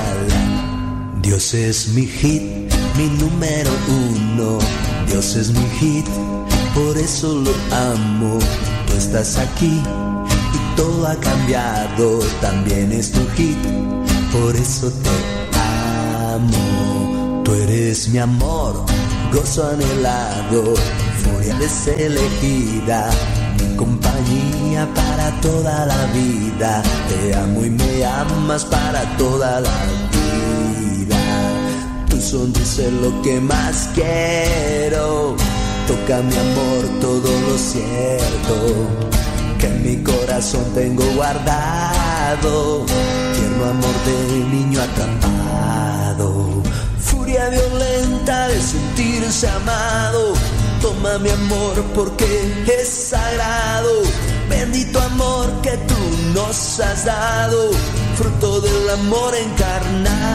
[1.21, 2.64] Dios es mi hit,
[2.97, 4.59] mi número uno.
[5.07, 6.07] Dios es mi hit,
[6.75, 8.39] por eso lo amo.
[8.87, 9.83] Tú estás aquí
[10.55, 12.21] y todo ha cambiado.
[12.41, 13.59] También es tu hit,
[14.33, 15.11] por eso te
[16.33, 17.43] amo.
[17.45, 18.85] Tú eres mi amor,
[19.33, 20.75] gozo anhelado,
[21.23, 23.11] furia deselegida,
[23.61, 26.83] mi compañía para toda la vida.
[27.09, 30.04] Te amo y me amas para toda la vida.
[32.25, 35.37] Sonrisa lo que más quiero.
[35.87, 38.89] Toca mi amor todo lo cierto
[39.59, 42.87] que en mi corazón tengo guardado.
[43.35, 46.63] Tierno amor de niño atrapado.
[46.99, 50.33] Furia violenta de sentirse amado.
[50.81, 54.01] Toma mi amor porque es sagrado.
[54.49, 55.99] Bendito amor que tú
[56.33, 57.71] nos has dado.
[58.17, 60.35] Fruto del amor encarnado.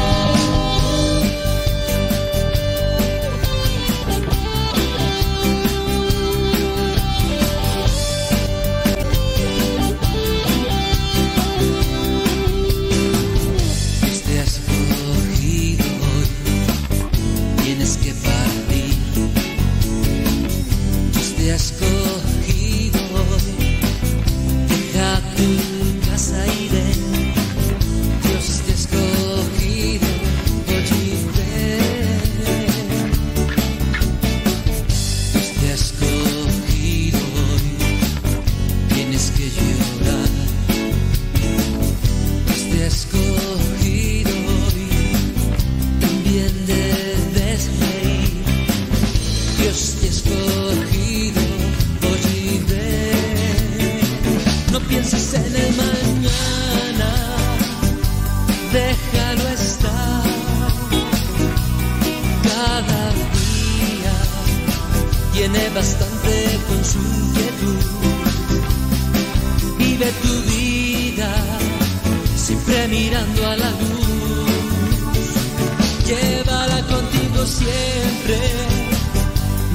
[77.61, 78.39] siempre,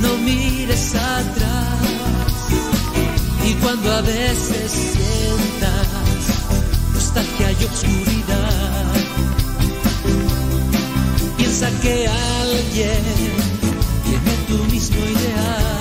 [0.00, 1.76] no mires atrás.
[3.44, 5.88] Y cuando a veces sientas
[6.92, 8.84] nostalgia y oscuridad,
[11.36, 13.02] piensa que alguien
[14.04, 15.75] tiene tu mismo ideal.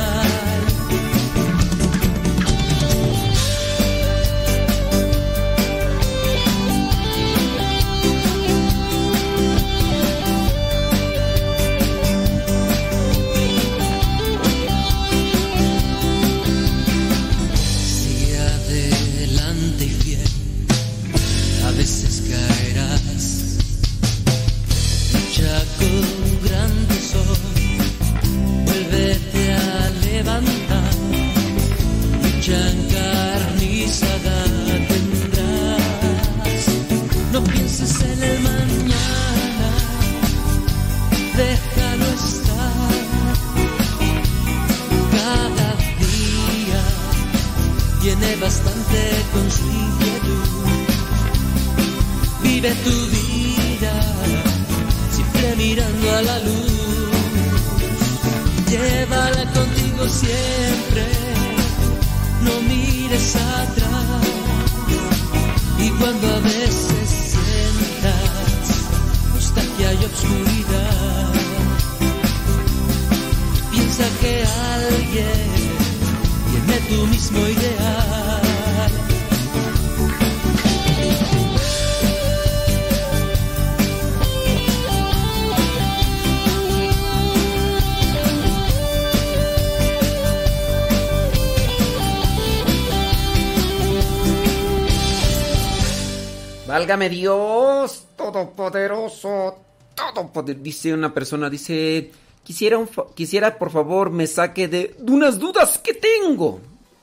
[97.10, 99.58] Dios, todopoderoso,
[99.96, 100.64] todopoderoso.
[100.64, 102.12] Dice una persona, dice,
[102.44, 102.80] quisiera,
[103.16, 106.60] quisiera por favor me saque de, unas dudas que tengo.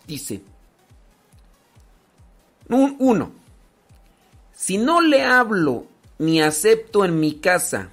[0.07, 0.43] Dice,
[2.69, 3.33] Un- uno,
[4.55, 5.87] Si no le hablo
[6.19, 7.91] ni acepto en mi casa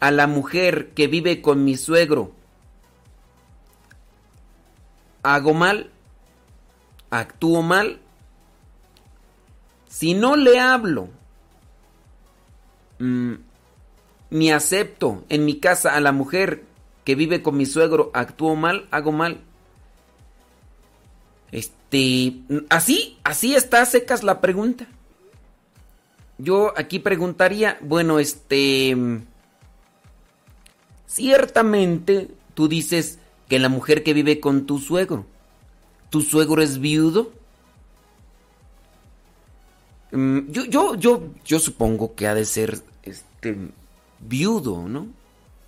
[0.00, 2.30] a la mujer que vive con mi suegro,
[5.22, 5.90] ¿hago mal?
[7.10, 8.00] ¿Actúo mal?
[9.98, 11.08] Si no le hablo
[13.00, 13.32] mm,
[14.30, 16.62] ni acepto en mi casa a la mujer
[17.02, 18.86] que vive con mi suegro, ¿actúo mal?
[18.92, 19.40] ¿Hago mal?
[21.50, 22.32] Este,
[22.68, 24.86] así, así está secas la pregunta.
[26.38, 28.96] Yo aquí preguntaría, bueno, este,
[31.08, 33.18] ciertamente tú dices
[33.48, 35.26] que la mujer que vive con tu suegro,
[36.08, 37.32] ¿tu suegro es viudo?
[40.12, 43.56] Mm, Yo, yo, yo, yo supongo que ha de ser, este,
[44.20, 45.08] viudo, ¿no?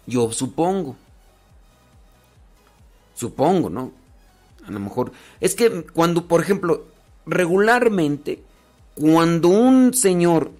[0.07, 0.97] Yo supongo.
[3.15, 3.93] Supongo, ¿no?
[4.67, 5.13] A lo mejor.
[5.41, 6.87] Es que cuando, por ejemplo,
[7.27, 8.43] regularmente,
[8.95, 10.51] cuando un señor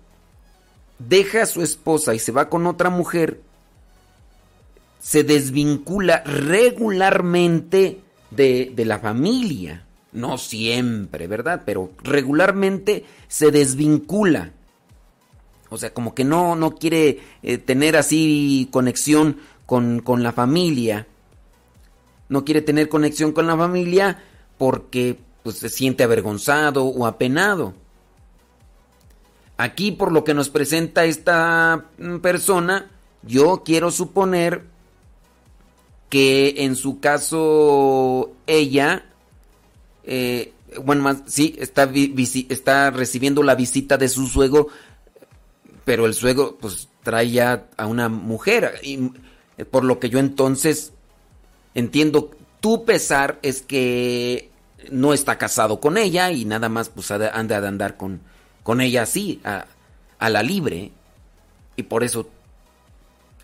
[0.99, 3.41] deja a su esposa y se va con otra mujer,
[5.01, 8.01] se desvincula regularmente
[8.31, 9.87] de, de la familia.
[10.13, 11.63] No siempre, ¿verdad?
[11.65, 14.53] Pero regularmente se desvincula.
[15.69, 21.07] O sea, como que no, no quiere eh, tener así conexión con, con la familia.
[22.29, 24.23] No quiere tener conexión con la familia
[24.59, 27.75] porque pues, se siente avergonzado o apenado.
[29.57, 32.91] Aquí, por lo que nos presenta esta mm, persona,
[33.23, 34.65] yo quiero suponer
[36.09, 39.05] que en su caso ella,
[40.13, 40.53] eh,
[40.83, 41.89] bueno, más, sí, está,
[42.49, 44.67] está recibiendo la visita de su suegro,
[45.85, 48.81] pero el suegro pues trae ya a una mujer.
[48.83, 49.13] Y
[49.57, 50.93] eh, por lo que yo entonces
[51.75, 54.51] entiendo, tu pesar es que
[54.91, 58.21] no está casado con ella y nada más pues anda de andar con,
[58.65, 59.67] con ella así, a,
[60.19, 60.91] a la libre.
[61.77, 62.29] Y por eso,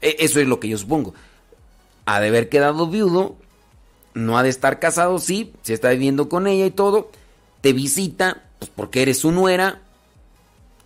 [0.00, 1.14] e- eso es lo que yo supongo.
[2.06, 3.36] Ha de haber quedado viudo,
[4.16, 7.10] no ha de estar casado, sí, se está viviendo con ella y todo.
[7.60, 9.82] Te visita, pues porque eres su nuera,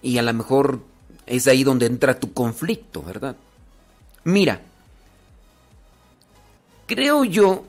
[0.03, 0.81] y a lo mejor
[1.27, 3.37] es ahí donde entra tu conflicto, ¿verdad?
[4.25, 4.63] Mira,
[6.87, 7.65] creo yo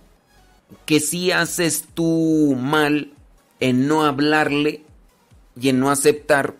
[0.87, 3.13] que si haces tú mal
[3.59, 4.81] en no hablarle
[5.59, 6.55] y en no aceptar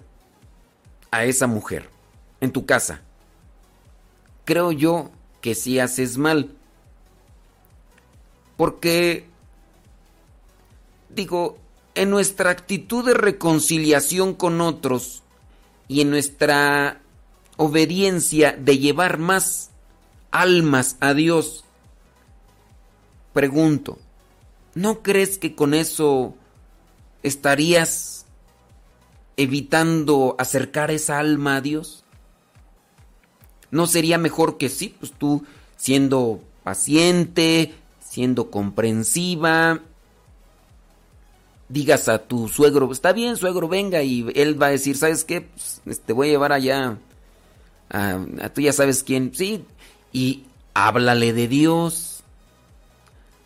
[1.09, 1.89] a esa mujer
[2.39, 3.01] en tu casa.
[4.45, 5.09] Creo yo
[5.41, 6.51] que si haces mal.
[8.61, 9.25] Porque,
[11.09, 11.57] digo,
[11.95, 15.23] en nuestra actitud de reconciliación con otros
[15.87, 17.01] y en nuestra
[17.57, 19.71] obediencia de llevar más
[20.29, 21.63] almas a Dios,
[23.33, 23.97] pregunto,
[24.75, 26.35] ¿no crees que con eso
[27.23, 28.27] estarías
[29.37, 32.03] evitando acercar esa alma a Dios?
[33.71, 35.43] ¿No sería mejor que sí, pues tú
[35.77, 37.73] siendo paciente,
[38.11, 39.79] siendo comprensiva,
[41.69, 45.47] digas a tu suegro, está bien suegro, venga, y él va a decir, ¿sabes qué?
[45.85, 46.97] Pues, te voy a llevar allá,
[47.89, 49.63] a, a tú ya sabes quién, sí,
[50.11, 50.43] y
[50.73, 52.21] háblale de Dios,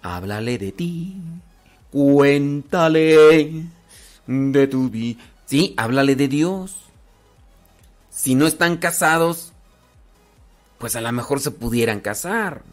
[0.02, 1.16] háblale de ti,
[1.92, 3.68] cuéntale
[4.26, 6.76] de tu vida, sí, háblale de Dios.
[8.10, 9.52] Si no están casados,
[10.80, 12.64] pues a lo mejor se pudieran casar.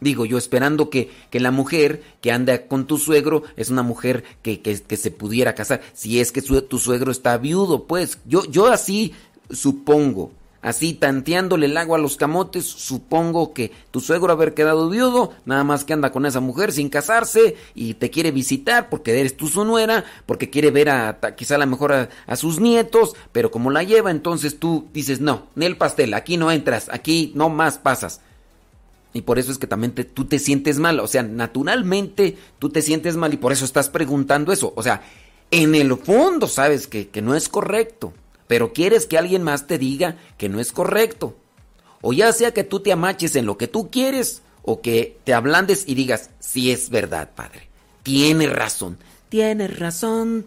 [0.00, 4.24] Digo, yo esperando que, que la mujer que anda con tu suegro es una mujer
[4.42, 5.82] que, que- que se pudiera casar.
[5.92, 9.12] Si es que tu suegro está viudo, pues yo, yo así
[9.50, 10.32] supongo.
[10.62, 15.64] Así tanteándole el agua a los camotes, supongo que tu suegro haber quedado viudo, nada
[15.64, 19.48] más que anda con esa mujer sin casarse y te quiere visitar porque eres tú
[19.48, 23.14] su nuera, porque quiere ver a, ta- quizá a lo mejor a, a sus nietos,
[23.32, 27.32] pero como la lleva, entonces tú dices, no, ni el pastel, aquí no entras, aquí
[27.34, 28.20] no más pasas.
[29.12, 31.00] Y por eso es que también te- tú te sientes mal.
[31.00, 34.72] O sea, naturalmente tú te sientes mal y por eso estás preguntando eso.
[34.76, 35.02] O sea,
[35.50, 38.12] en el fondo sabes que, que no es correcto.
[38.46, 41.36] Pero quieres que alguien más te diga que no es correcto.
[42.02, 45.34] O ya sea que tú te amaches en lo que tú quieres o que te
[45.34, 47.68] ablandes y digas, sí es verdad, padre.
[48.02, 48.98] Tiene razón.
[49.28, 50.44] Tienes razón.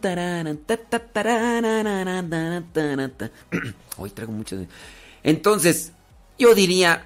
[3.97, 4.67] Hoy traigo mucho de...
[5.23, 5.91] Entonces,
[6.37, 7.05] yo diría,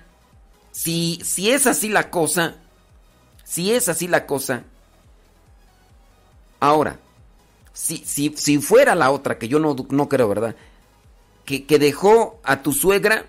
[0.77, 2.57] si, si es así la cosa,
[3.43, 4.61] si es así la cosa,
[6.59, 6.99] ahora,
[7.73, 10.55] si, si, si fuera la otra, que yo no, no creo, ¿verdad?
[11.45, 13.25] Que, que dejó a tu suegra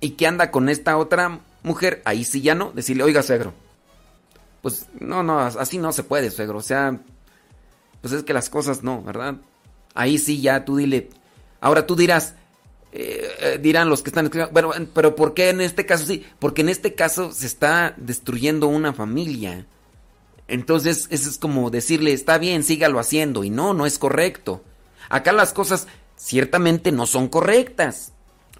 [0.00, 3.54] y que anda con esta otra mujer, ahí sí ya no, decirle, oiga, suegro.
[4.60, 6.58] Pues no, no, así no se puede, suegro.
[6.58, 7.00] O sea,
[8.02, 9.36] pues es que las cosas no, ¿verdad?
[9.94, 11.08] Ahí sí ya tú dile.
[11.62, 12.34] Ahora tú dirás,
[12.92, 16.24] eh, eh, dirán los que están pero, pero ¿por qué en este caso sí?
[16.38, 19.66] Porque en este caso se está destruyendo una familia.
[20.48, 23.44] Entonces, eso es como decirle, está bien, sígalo haciendo.
[23.44, 24.64] Y no, no es correcto.
[25.08, 25.86] Acá las cosas
[26.16, 28.12] ciertamente no son correctas,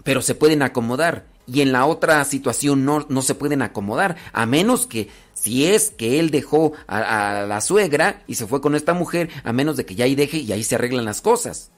[0.03, 1.25] pero se pueden acomodar.
[1.45, 5.89] Y en la otra situación no, no se pueden acomodar, a menos que si es
[5.89, 9.75] que él dejó a, a la suegra y se fue con esta mujer, a menos
[9.75, 11.71] de que ya ahí deje y ahí se arreglan las cosas.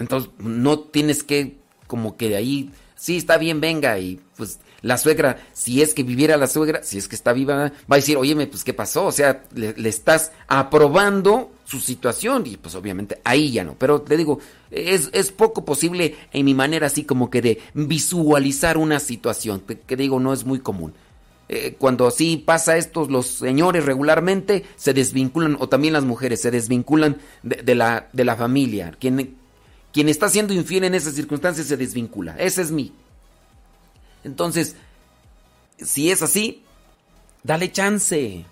[0.00, 4.96] Entonces, no tienes que, como que de ahí, sí, está bien, venga, y pues la
[4.96, 8.16] suegra, si es que viviera la suegra, si es que está viva, va a decir,
[8.16, 13.52] óyeme, pues qué pasó, o sea, le, estás aprobando su situación, y pues obviamente ahí
[13.52, 14.40] ya no, pero te digo,
[14.70, 19.96] es, es poco posible en mi manera así como que de visualizar una situación, que,
[19.96, 20.94] digo, no es muy común.
[21.52, 26.50] Eh, cuando así pasa esto, los señores regularmente se desvinculan, o también las mujeres se
[26.50, 28.94] desvinculan de, de la, de la familia.
[29.00, 29.39] Quien,
[29.92, 32.36] quien está siendo infiel en esas circunstancias se desvincula.
[32.38, 32.92] Ese es mi.
[34.24, 34.76] Entonces,
[35.78, 36.62] si es así,
[37.42, 38.44] dale chance.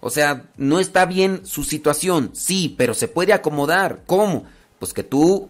[0.00, 4.02] O sea, no está bien su situación, sí, pero se puede acomodar.
[4.06, 4.44] ¿Cómo?
[4.78, 5.48] Pues que tú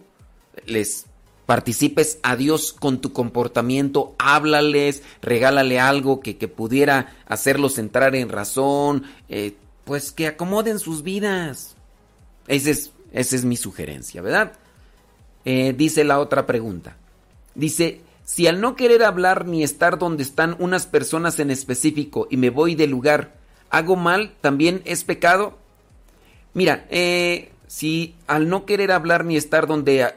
[0.65, 1.07] les
[1.45, 8.29] participes a Dios con tu comportamiento, háblales, regálale algo que, que pudiera hacerlos entrar en
[8.29, 11.75] razón, eh, pues que acomoden sus vidas.
[12.47, 14.53] Esa es, esa es mi sugerencia, ¿verdad?
[15.45, 16.95] Eh, dice la otra pregunta.
[17.55, 22.37] Dice, si al no querer hablar ni estar donde están unas personas en específico y
[22.37, 23.33] me voy del lugar,
[23.69, 25.57] hago mal, también es pecado.
[26.53, 30.13] Mira, eh, si al no querer hablar ni estar donde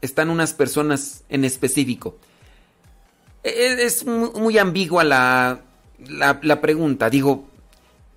[0.00, 2.16] están unas personas en específico,
[3.44, 5.60] e-, es muy ambigua la,
[6.08, 7.08] la, la pregunta.
[7.10, 7.44] Digo,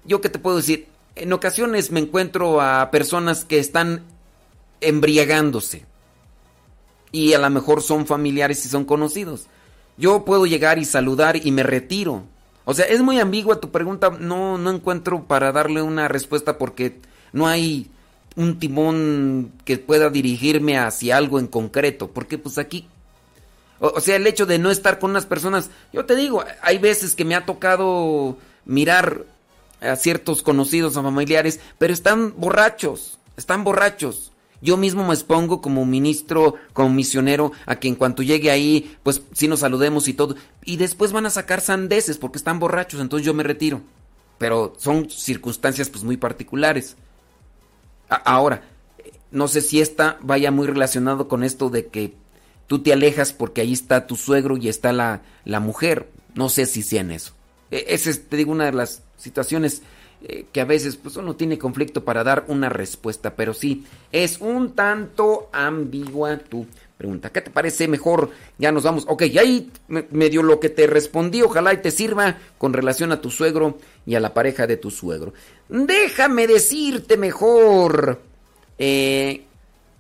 [0.06, 4.04] yo qué te puedo decir, en ocasiones me encuentro a personas que están
[4.82, 5.89] embriagándose
[7.12, 9.48] y a lo mejor son familiares y son conocidos.
[9.98, 12.24] Yo puedo llegar y saludar y me retiro.
[12.66, 17.00] O sea, es muy ambigua tu pregunta, no, no encuentro para darle una respuesta porque
[17.34, 17.90] no hay
[18.36, 22.88] un timón que pueda dirigirme hacia algo en concreto, porque pues aquí,
[23.80, 26.78] o, o sea, el hecho de no estar con unas personas, yo te digo, hay
[26.78, 29.26] veces que me ha tocado mirar
[29.82, 34.32] a ciertos conocidos o familiares, pero están borrachos, están borrachos.
[34.62, 39.22] Yo mismo me expongo como ministro, como misionero, a que en cuanto llegue ahí, pues
[39.34, 40.36] sí nos saludemos y todo.
[40.66, 43.82] Y después van a sacar sandeces porque están borrachos, entonces yo me retiro.
[44.38, 46.98] Pero son circunstancias pues muy particulares.
[48.10, 48.64] Ahora,
[49.32, 52.16] no sé si esta vaya muy relacionado con esto de que
[52.68, 56.10] tú te alejas porque ahí está tu suegro y está la, la mujer.
[56.36, 57.34] No sé si sea en eso.
[57.72, 59.84] E esa es, te digo, una de las situaciones
[60.22, 64.40] eh, que a veces pues uno tiene conflicto para dar una respuesta, pero sí, es
[64.40, 66.66] un tanto ambigua tu
[66.98, 67.32] pregunta.
[67.32, 68.30] ¿Qué te parece mejor?
[68.58, 69.06] Ya nos vamos.
[69.08, 73.32] Ok, ahí medio lo que te respondí, ojalá y te sirva con relación a tu
[73.32, 75.34] suegro y a la pareja de tu suegro.
[75.70, 78.20] Déjame decirte mejor.
[78.78, 79.46] Eh,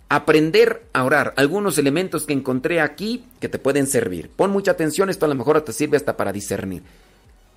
[0.09, 1.33] aprender a orar.
[1.37, 4.29] Algunos elementos que encontré aquí que te pueden servir.
[4.29, 6.83] Pon mucha atención, esto a lo mejor te sirve hasta para discernir.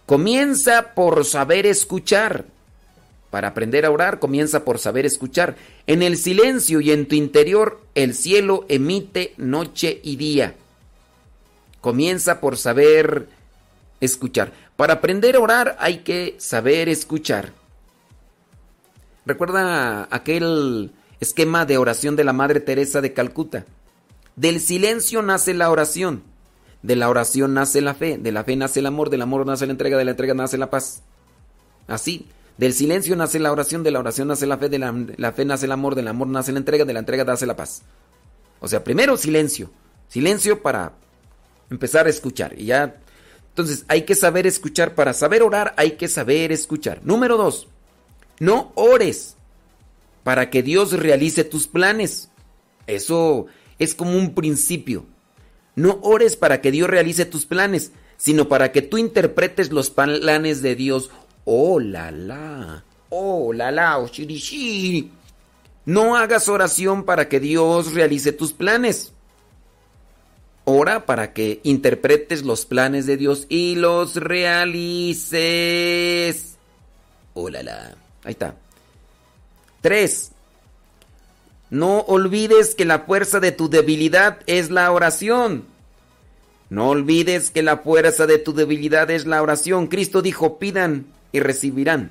[0.06, 2.44] Comienza por saber escuchar.
[3.30, 5.56] Para aprender a orar, comienza por saber escuchar.
[5.86, 10.54] En el silencio y en tu interior, el cielo emite noche y día.
[11.80, 13.28] Comienza por saber
[14.00, 14.52] escuchar.
[14.76, 17.52] Para aprender a orar hay que saber escuchar.
[19.24, 23.64] Recuerda aquel esquema de oración de la Madre Teresa de Calcuta.
[24.34, 26.22] Del silencio nace la oración.
[26.82, 29.66] De la oración nace la fe, de la fe nace el amor, del amor nace
[29.66, 31.02] la entrega, de la entrega nace la paz.
[31.86, 32.26] Así,
[32.58, 35.66] del silencio nace la oración, de la oración nace la fe, de la, fe nace
[35.66, 37.82] el amor, del amor nace la entrega, de la entrega nace la paz.
[38.60, 39.70] O sea, primero silencio.
[40.08, 40.92] Silencio para
[41.70, 42.58] empezar a escuchar.
[42.58, 42.96] Y ya.
[43.48, 44.94] Entonces, hay que saber escuchar.
[44.94, 47.00] Para saber orar, hay que saber escuchar.
[47.04, 47.68] Número dos,
[48.38, 49.36] no ores
[50.22, 52.30] para que Dios realice tus planes.
[52.86, 53.46] Eso
[53.78, 55.06] es como un principio.
[55.74, 60.62] No ores para que Dios realice tus planes, sino para que tú interpretes los planes
[60.62, 61.10] de Dios.
[61.44, 62.84] Oh, la, la.
[63.08, 65.10] Oh, la, la, oh, shirishi.
[65.84, 69.12] No hagas oración para que Dios realice tus planes.
[70.64, 75.32] Ora para que interpretes los planes de Dios y los realices.
[77.34, 77.96] Oh, la, la.
[78.22, 78.54] Ahí está.
[79.80, 80.31] 3.
[81.72, 85.64] No olvides que la fuerza de tu debilidad es la oración.
[86.68, 89.86] No olvides que la fuerza de tu debilidad es la oración.
[89.86, 92.10] Cristo dijo, pidan y recibirán.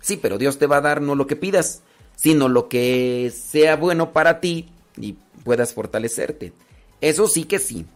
[0.00, 1.82] Sí, pero Dios te va a dar no lo que pidas,
[2.16, 5.14] sino lo que sea bueno para ti y
[5.44, 6.52] puedas fortalecerte.
[7.00, 7.86] Eso sí que sí.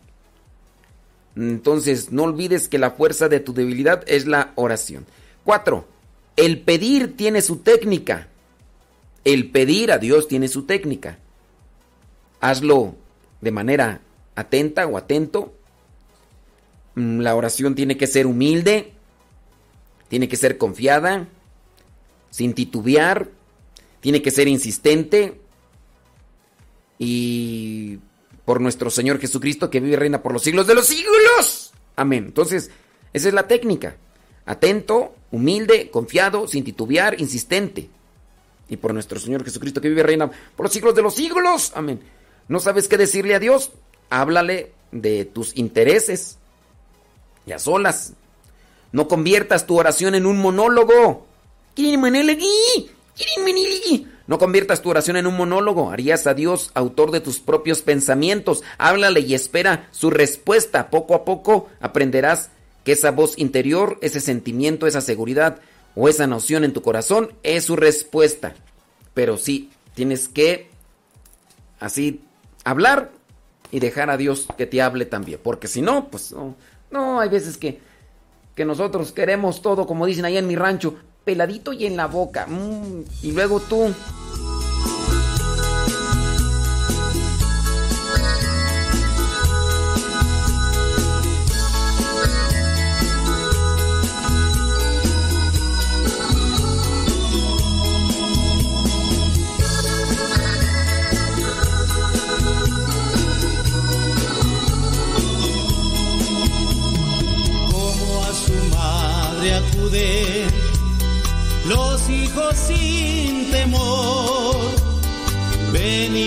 [1.35, 5.07] Entonces, no olvides que la fuerza de tu debilidad es la oración.
[5.43, 5.89] 4.
[6.37, 8.29] El pedir tiene su técnica.
[9.25, 11.19] El pedir a Dios tiene su técnica.
[12.41, 12.95] Hazlo
[13.41, 14.01] de manera
[14.35, 15.55] atenta o atento.
[16.95, 18.93] Mm, La oración tiene que ser humilde,
[20.09, 21.27] tiene que ser confiada,
[22.31, 23.29] sin titubear,
[24.01, 25.41] tiene que ser insistente
[26.99, 27.99] y
[28.45, 31.73] por nuestro Señor Jesucristo que vive y reina por los siglos de los siglos.
[31.97, 32.25] Amén.
[32.27, 32.71] Entonces,
[33.13, 33.97] esa es la técnica.
[34.47, 37.89] Atento, humilde, confiado, sin titubear, insistente.
[38.69, 41.73] Y por nuestro Señor Jesucristo que vive reina por los siglos de los siglos.
[41.75, 42.01] Amén.
[42.49, 43.73] ¿No sabes qué decirle a Dios?
[44.11, 46.39] Háblale de tus intereses.
[47.47, 48.15] Y a solas.
[48.93, 51.27] No conviertas tu oración en un monólogo.
[54.27, 55.91] No conviertas tu oración en un monólogo.
[55.91, 58.63] Harías a Dios autor de tus propios pensamientos.
[58.79, 60.91] Háblale y espera su respuesta.
[60.91, 62.51] Poco a poco aprenderás
[62.85, 65.61] que esa voz interior, ese sentimiento, esa seguridad
[65.95, 68.55] o esa noción en tu corazón es su respuesta.
[69.15, 70.71] Pero sí, tienes que
[71.81, 72.25] así
[72.65, 73.13] hablar
[73.71, 75.41] y dejar a Dios que te hable también.
[75.43, 76.57] Porque si no, pues no,
[76.91, 77.81] no hay veces que,
[78.55, 82.47] que nosotros queremos todo, como dicen allá en mi rancho, peladito y en la boca.
[82.47, 83.93] Mm, y luego tú.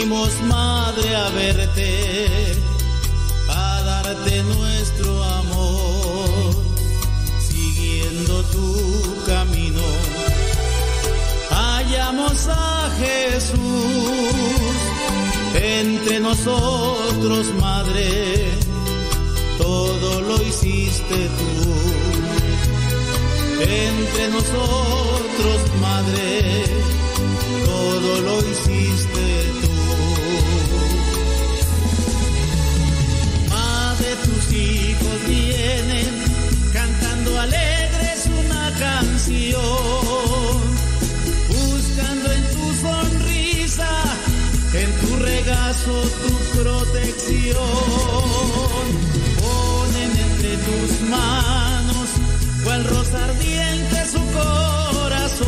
[0.07, 2.55] Madre, a verte,
[3.49, 6.55] a darte nuestro amor,
[7.45, 9.81] siguiendo tu camino.
[11.49, 13.57] Hallamos a Jesús
[15.55, 18.47] entre nosotros, madre
[19.57, 21.73] todo lo hiciste tú.
[23.61, 26.63] Entre nosotros, madre,
[27.65, 28.76] todo lo hiciste
[35.27, 36.09] vienen
[36.73, 39.61] cantando alegres una canción,
[41.49, 43.89] buscando en tu sonrisa,
[44.73, 48.07] en tu regazo tu protección
[49.39, 52.09] ponen entre tus manos
[52.63, 55.47] cual rosa ardiente su corazón.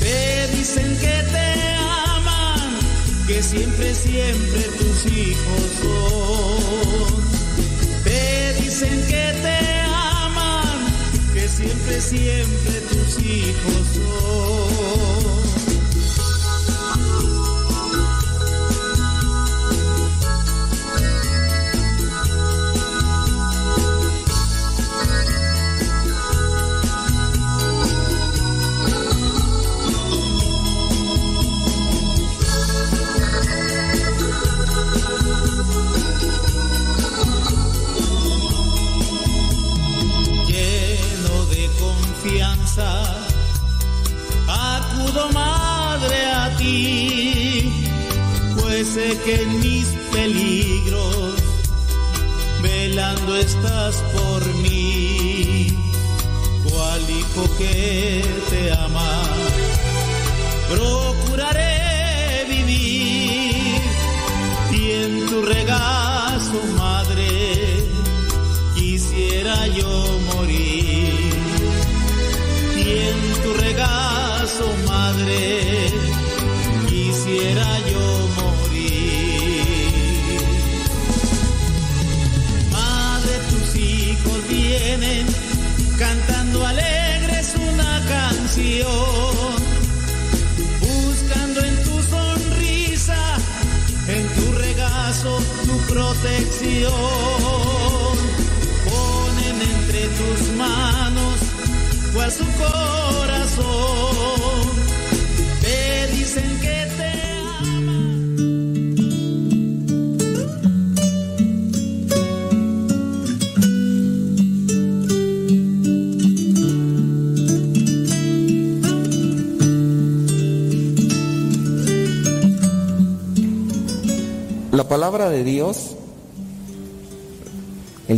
[0.00, 1.74] Te dicen que te
[2.14, 2.78] aman,
[3.26, 7.35] que siempre, siempre tus hijos son.
[8.78, 10.68] Dicen que te aman,
[11.32, 15.45] que siempre, siempre tus hijos son.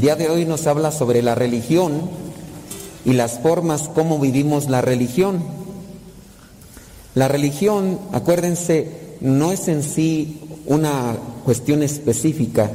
[0.08, 2.08] Día de hoy nos habla sobre la religión
[3.04, 5.42] y las formas como vivimos la religión.
[7.14, 11.14] La religión, acuérdense, no es en sí una
[11.44, 12.70] cuestión específica.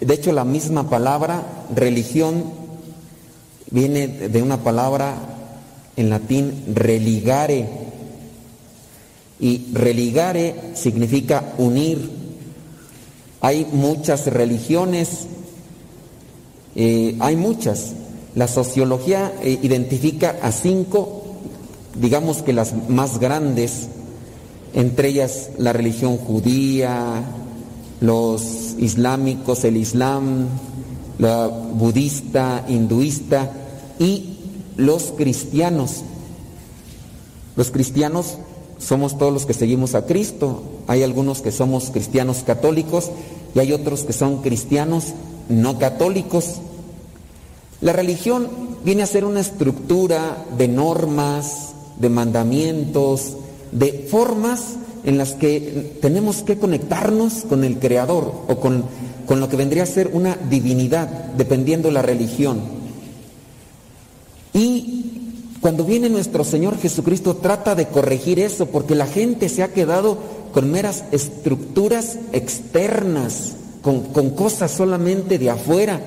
[0.00, 1.42] De hecho, la misma palabra
[1.76, 2.44] religión
[3.70, 5.14] viene de una palabra
[5.96, 7.68] en latín religare.
[9.38, 12.10] Y religare significa unir.
[13.42, 15.26] Hay muchas religiones,
[16.74, 17.92] eh, hay muchas.
[18.34, 21.22] La sociología eh, identifica a cinco,
[21.94, 23.88] digamos que las más grandes,
[24.74, 27.22] entre ellas la religión judía,
[28.00, 30.48] los islámicos, el islam,
[31.18, 33.52] la budista, hinduista
[33.98, 34.38] y
[34.76, 36.02] los cristianos.
[37.54, 38.38] Los cristianos
[38.78, 40.62] somos todos los que seguimos a Cristo.
[40.86, 43.10] Hay algunos que somos cristianos católicos
[43.54, 45.12] y hay otros que son cristianos
[45.48, 46.60] no católicos.
[47.80, 48.48] La religión
[48.84, 53.36] viene a ser una estructura de normas, de mandamientos,
[53.72, 58.84] de formas en las que tenemos que conectarnos con el Creador o con,
[59.26, 62.60] con lo que vendría a ser una divinidad, dependiendo la religión.
[64.52, 65.02] Y
[65.60, 70.18] cuando viene nuestro Señor Jesucristo trata de corregir eso, porque la gente se ha quedado
[70.52, 76.00] con meras estructuras externas, con, cosas solamente de afuera.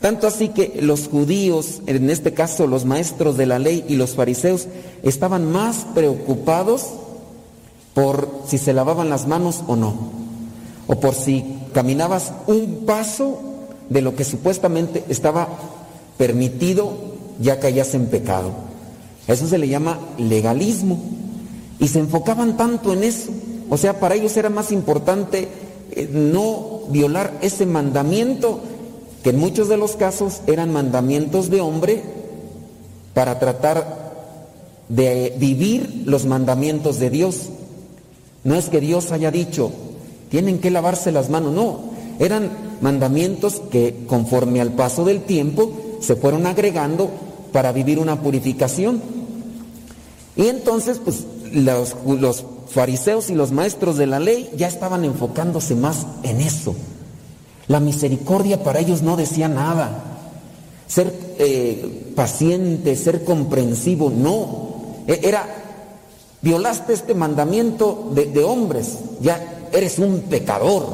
[0.00, 4.14] Tanto así que los judíos, en este caso los maestros de la ley y los
[4.14, 4.68] fariseos,
[5.02, 6.86] estaban más preocupados
[7.94, 9.94] por si se lavaban las manos o no,
[10.86, 13.40] o por si caminabas un paso
[13.88, 15.48] de lo que supuestamente estaba
[16.18, 16.92] permitido,
[17.40, 18.52] ya caías en pecado.
[19.26, 20.98] Eso se le llama legalismo.
[21.78, 23.30] Y se enfocaban tanto en eso.
[23.68, 25.48] O sea, para ellos era más importante
[26.10, 28.60] no violar ese mandamiento,
[29.22, 32.02] que en muchos de los casos eran mandamientos de hombre,
[33.14, 34.06] para tratar
[34.88, 37.48] de vivir los mandamientos de Dios.
[38.44, 39.72] No es que Dios haya dicho,
[40.30, 41.80] tienen que lavarse las manos, no,
[42.18, 42.50] eran
[42.80, 47.10] mandamientos que conforme al paso del tiempo se fueron agregando
[47.52, 49.00] para vivir una purificación.
[50.36, 55.74] Y entonces, pues los, los fariseos y los maestros de la ley ya estaban enfocándose
[55.74, 56.74] más en eso.
[57.68, 60.02] La misericordia para ellos no decía nada.
[60.86, 65.04] Ser eh, paciente, ser comprensivo, no.
[65.06, 65.46] E- Era,
[66.42, 70.86] violaste este mandamiento de, de hombres, ya eres un pecador.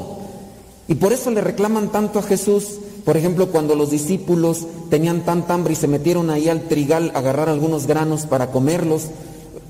[0.88, 2.78] Y por eso le reclaman tanto a Jesús.
[3.04, 7.18] Por ejemplo, cuando los discípulos tenían tanta hambre y se metieron ahí al trigal a
[7.18, 9.08] agarrar algunos granos para comerlos,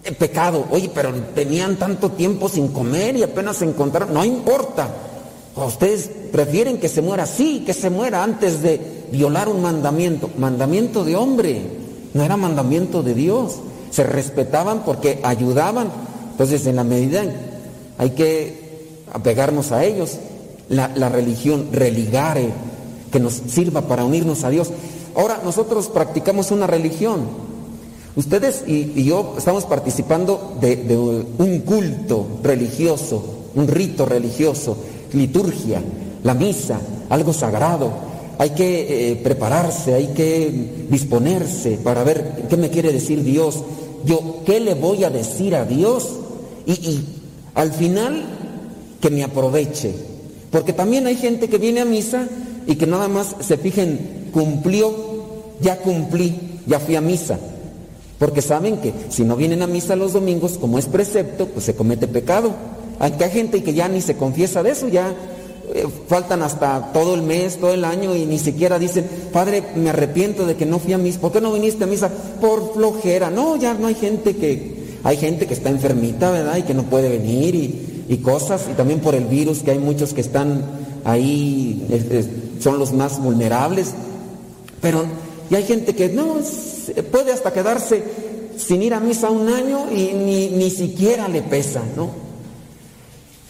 [0.02, 0.66] pecado.
[0.70, 4.12] Oye, pero tenían tanto tiempo sin comer y apenas se encontraron.
[4.12, 4.88] No importa.
[5.54, 7.26] ¿A ustedes prefieren que se muera?
[7.26, 8.80] Sí, que se muera antes de
[9.12, 10.30] violar un mandamiento.
[10.38, 11.62] Mandamiento de hombre,
[12.14, 13.56] no era mandamiento de Dios.
[13.90, 15.88] Se respetaban porque ayudaban.
[16.32, 17.24] Entonces, en la medida
[17.98, 20.18] hay que apegarnos a ellos.
[20.68, 22.48] La religión, religare,
[23.12, 24.70] que nos sirva para unirnos a Dios.
[25.14, 27.51] Ahora, nosotros practicamos una religión.
[28.14, 34.76] Ustedes y, yo estamos participando de, de un culto religioso, un rito religioso,
[35.14, 35.82] liturgia,
[36.22, 36.78] la misa,
[37.08, 37.90] algo sagrado.
[38.38, 43.62] Hay que eh, prepararse, hay que disponerse para ver qué me quiere decir Dios.
[44.04, 46.10] Yo, ¿qué le voy a decir a Dios?
[46.66, 47.06] Y, y
[47.54, 48.24] al final,
[49.00, 49.94] que me aproveche.
[50.50, 52.26] Porque también hay gente que viene a misa
[52.66, 54.94] y que nada más se fijen, cumplió,
[55.60, 57.38] ya cumplí, ya fui a misa.
[58.22, 61.74] Porque saben que si no vienen a misa los domingos, como es precepto, pues se
[61.74, 62.54] comete pecado.
[63.00, 65.12] Hay hay gente que ya ni se confiesa de eso, ya
[65.74, 69.90] eh, faltan hasta todo el mes, todo el año y ni siquiera dicen, Padre, me
[69.90, 71.18] arrepiento de que no fui a misa.
[71.18, 72.12] ¿Por qué no viniste a misa?
[72.40, 73.28] Por flojera.
[73.28, 76.58] No, ya no hay gente que, hay gente que está enfermita, ¿verdad?
[76.58, 77.56] Y que no puede venir
[78.08, 80.62] y, cosas, y también por el virus, que hay muchos que están
[81.02, 81.84] ahí,
[82.60, 83.94] son los más vulnerables.
[84.80, 85.06] Pero,
[85.50, 86.36] y hay gente que no,
[87.10, 88.02] puede hasta quedarse
[88.56, 92.22] sin ir a misa un año y ni, ni siquiera le pesa, ¿no?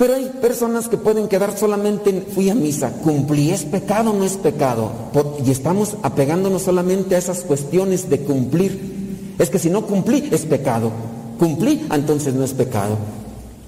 [0.02, 4.24] Pero hay personas que pueden quedar solamente en fui a misa, cumplí, es pecado no
[4.24, 4.90] es pecado.
[5.47, 9.35] Y estamos apegándonos solamente a esas cuestiones de cumplir.
[9.39, 10.90] Es que si no cumplí, es pecado.
[11.39, 12.97] Cumplí, entonces no es pecado.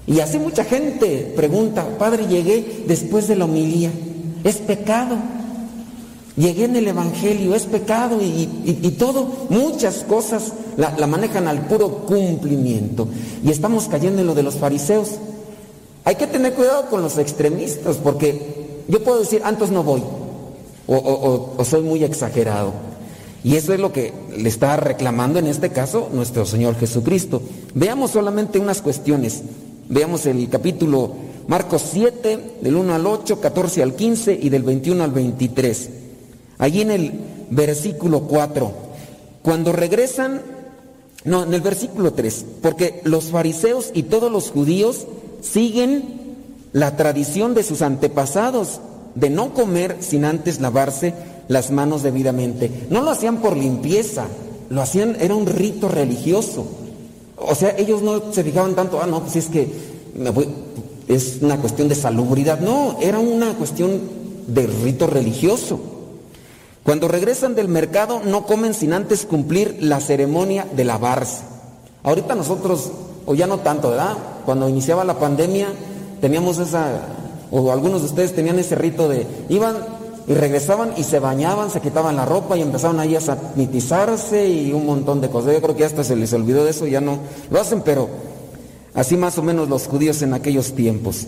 [0.07, 3.91] Y así mucha gente pregunta, Padre, llegué después de la homilía,
[4.43, 5.15] es pecado.
[6.37, 11.61] Llegué en el Evangelio, es pecado y, y- y todo, muchas cosas la, manejan al
[11.67, 13.07] puro cumplimiento.
[13.43, 15.11] Y estamos cayendo en lo de los fariseos.
[16.03, 20.01] Hay que tener cuidado con los extremistas, porque yo puedo decir, antes no voy,
[20.87, 22.73] o, o- o- o soy muy exagerado.
[23.43, 27.41] Y eso es lo que le está reclamando en este caso nuestro Señor Jesucristo.
[27.75, 29.41] Veamos solamente unas cuestiones.
[29.87, 31.11] Veamos el capítulo
[31.47, 35.89] Marcos 7, del 1 al 8, 14 al 15 y del 21 al 23.
[36.57, 37.11] Allí en el
[37.49, 38.71] versículo 4,
[39.41, 40.41] cuando regresan,
[41.23, 45.05] no, en el versículo 3, porque los fariseos y todos los judíos
[45.41, 46.03] siguen
[46.71, 48.79] la tradición de sus antepasados
[49.15, 51.13] de no comer sin antes lavarse
[51.47, 52.69] las manos debidamente.
[52.89, 54.25] No lo hacían por limpieza,
[54.69, 56.65] lo hacían, era un rito religioso.
[57.37, 59.69] O sea, ellos no se fijaban tanto, ah, no, pues es que
[60.15, 60.31] me
[61.07, 62.59] es una cuestión de salubridad.
[62.59, 64.01] No, era una cuestión
[64.47, 65.79] de rito religioso.
[66.85, 71.41] Cuando regresan del mercado no comen sin antes cumplir la ceremonia de lavarse.
[72.03, 72.91] Ahorita nosotros,
[73.25, 74.15] o ya no tanto, ¿verdad?
[74.45, 75.69] Cuando iniciaba la pandemia
[76.21, 77.01] teníamos esa,
[77.49, 79.77] o algunos de ustedes tenían ese rito de, iban
[80.27, 84.71] y regresaban y se bañaban, se quitaban la ropa y empezaban ahí a sanitizarse y
[84.71, 85.55] un montón de cosas.
[85.55, 87.17] Yo creo que hasta se les olvidó de eso, ya no
[87.49, 88.09] lo hacen, pero
[88.93, 91.25] así más o menos los judíos en aquellos tiempos.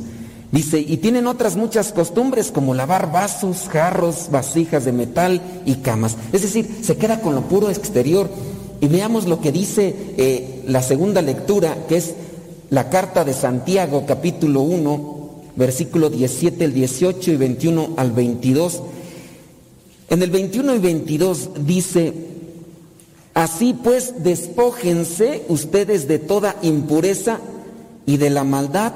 [0.51, 6.15] Dice, y tienen otras muchas costumbres como lavar vasos, jarros, vasijas de metal y camas.
[6.31, 8.29] Es decir, se queda con lo puro exterior.
[8.79, 12.13] Y veamos lo que dice eh, la segunda lectura, que es
[12.69, 15.17] la carta de Santiago, capítulo 1,
[15.57, 18.83] versículo 17, el 18 y 21 al 22.
[20.09, 22.13] En el 21 y 22 dice,
[23.33, 27.39] así pues despójense ustedes de toda impureza
[28.05, 28.93] y de la maldad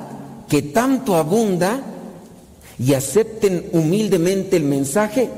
[0.51, 1.79] que tanto abunda
[2.77, 5.29] y acepten humildemente el mensaje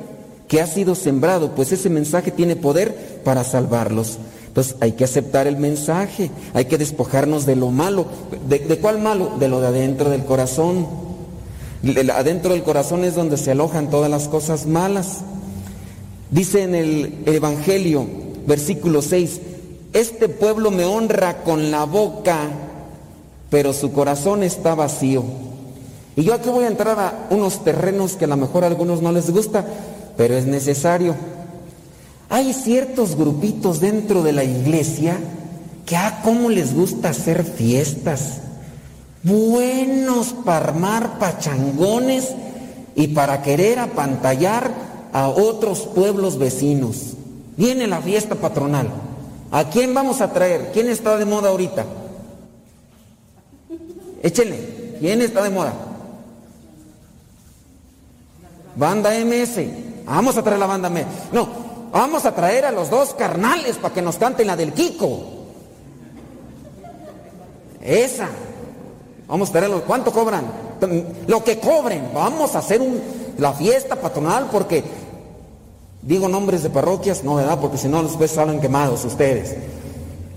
[0.47, 4.17] que ha sido sembrado, pues ese mensaje tiene poder para salvarlos.
[4.47, 8.07] Entonces hay que aceptar el mensaje, hay que despojarnos de lo malo.
[8.49, 9.37] ¿De, de cuál malo?
[9.37, 10.87] De lo de adentro del corazón.
[12.11, 15.19] Adentro del corazón es donde se alojan todas las cosas malas.
[16.31, 18.07] Dice en el Evangelio,
[18.47, 19.41] versículo 6,
[19.93, 22.49] este pueblo me honra con la boca,
[23.53, 25.23] pero su corazón está vacío.
[26.15, 29.03] Y yo aquí voy a entrar a unos terrenos que a lo mejor a algunos
[29.03, 29.63] no les gusta,
[30.17, 31.13] pero es necesario.
[32.31, 35.19] Hay ciertos grupitos dentro de la iglesia
[35.85, 38.39] que a cómo les gusta hacer fiestas.
[39.21, 42.29] Buenos para armar pachangones
[42.95, 44.71] y para querer apantallar
[45.13, 47.13] a otros pueblos vecinos.
[47.55, 48.87] Viene la fiesta patronal.
[49.51, 50.71] ¿A quién vamos a traer?
[50.73, 51.85] ¿Quién está de moda ahorita?
[54.23, 54.95] Échenle.
[54.99, 55.73] ¿Quién está de moda?
[58.75, 59.59] Banda MS.
[60.05, 61.05] Vamos a traer la banda MS.
[61.33, 61.47] No,
[61.91, 65.19] vamos a traer a los dos carnales para que nos canten la del Kiko.
[67.81, 68.29] Esa.
[69.27, 69.83] Vamos a traerlos.
[69.85, 70.45] ¿Cuánto cobran?
[71.27, 72.09] Lo que cobren.
[72.13, 72.81] Vamos a hacer
[73.37, 74.83] la fiesta patronal porque
[76.01, 77.59] digo nombres de parroquias, no, ¿verdad?
[77.59, 79.55] Porque si no después salen quemados ustedes.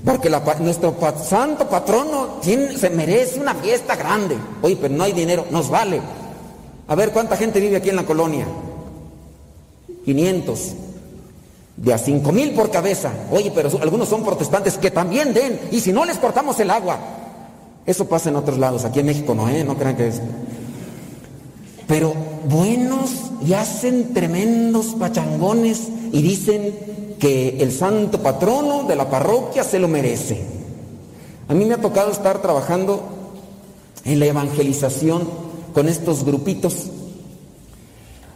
[0.07, 0.31] Porque
[0.61, 4.37] nuestro santo patrono se merece una fiesta grande.
[4.63, 6.01] Oye, pero no hay dinero, nos vale.
[6.87, 8.47] A ver, ¿cuánta gente vive aquí en la colonia?
[10.05, 10.75] 500.
[11.79, 13.11] De a 5 mil por cabeza.
[13.33, 15.59] Oye, pero algunos son protestantes que también den.
[15.73, 17.01] Y si no les cortamos el agua.
[17.85, 18.85] Eso pasa en otros lados.
[18.85, 19.65] Aquí en México no, ¿eh?
[19.65, 20.23] No crean que es.
[21.89, 22.15] Pero
[22.49, 23.11] buenos
[23.45, 29.89] y hacen tremendos pachangones y dicen que el santo patrono de la parroquia se lo
[29.89, 30.45] merece.
[31.49, 33.03] A mí me ha tocado estar trabajando
[34.05, 35.29] en la evangelización
[35.73, 36.87] con estos grupitos.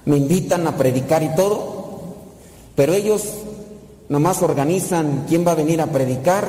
[0.04, 2.00] Me invitan a predicar y todo,
[2.74, 3.22] pero ellos
[4.08, 6.48] nomás organizan quién va a venir a predicar,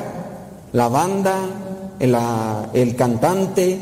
[0.73, 1.37] la banda,
[1.99, 2.15] el,
[2.73, 3.77] el cantante,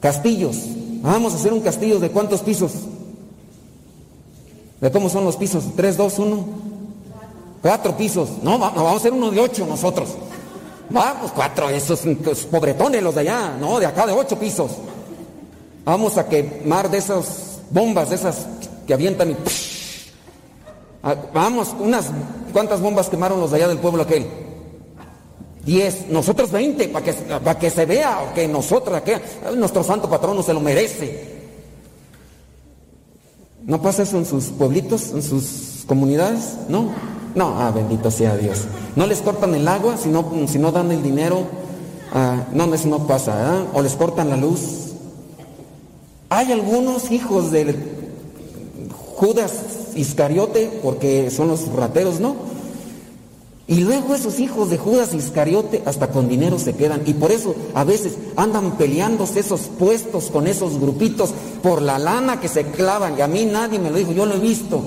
[0.00, 0.56] castillos.
[1.02, 2.72] Vamos a hacer un castillo de cuántos pisos.
[4.80, 5.64] ¿De cómo son los pisos?
[5.76, 6.44] ¿Tres, dos, uno?
[7.64, 8.28] Cuatro pisos.
[8.42, 10.10] No, va- no, vamos a hacer uno de ocho nosotros.
[10.90, 14.72] Vamos, cuatro, esos, esos pobretones los de allá, no, de acá de ocho pisos.
[15.82, 18.46] Vamos a quemar de esas bombas, de esas
[18.86, 19.36] que avientan y...
[21.32, 22.10] Vamos, unas,
[22.52, 24.26] ¿cuántas bombas quemaron los de allá del pueblo aquel?
[25.64, 27.14] Diez, nosotros veinte, para que,
[27.58, 29.00] que se vea que nosotros,
[29.56, 31.43] nuestro santo patrono se lo merece.
[33.66, 36.56] ¿No pasa eso en sus pueblitos, en sus comunidades?
[36.68, 36.90] No.
[37.34, 38.64] No, ah, bendito sea Dios.
[38.94, 41.42] No les cortan el agua si no, si no dan el dinero.
[42.12, 43.64] Ah, no, eso no pasa.
[43.74, 44.60] O les cortan la luz.
[46.28, 47.74] Hay algunos hijos de
[49.16, 49.52] Judas
[49.96, 52.36] Iscariote, porque son los rateros, ¿no?
[53.66, 57.02] Y luego esos hijos de Judas Iscariote hasta con dinero se quedan.
[57.06, 61.30] Y por eso a veces andan peleándose esos puestos con esos grupitos
[61.62, 63.18] por la lana que se clavan.
[63.18, 64.82] Y a mí nadie me lo dijo, yo lo he visto.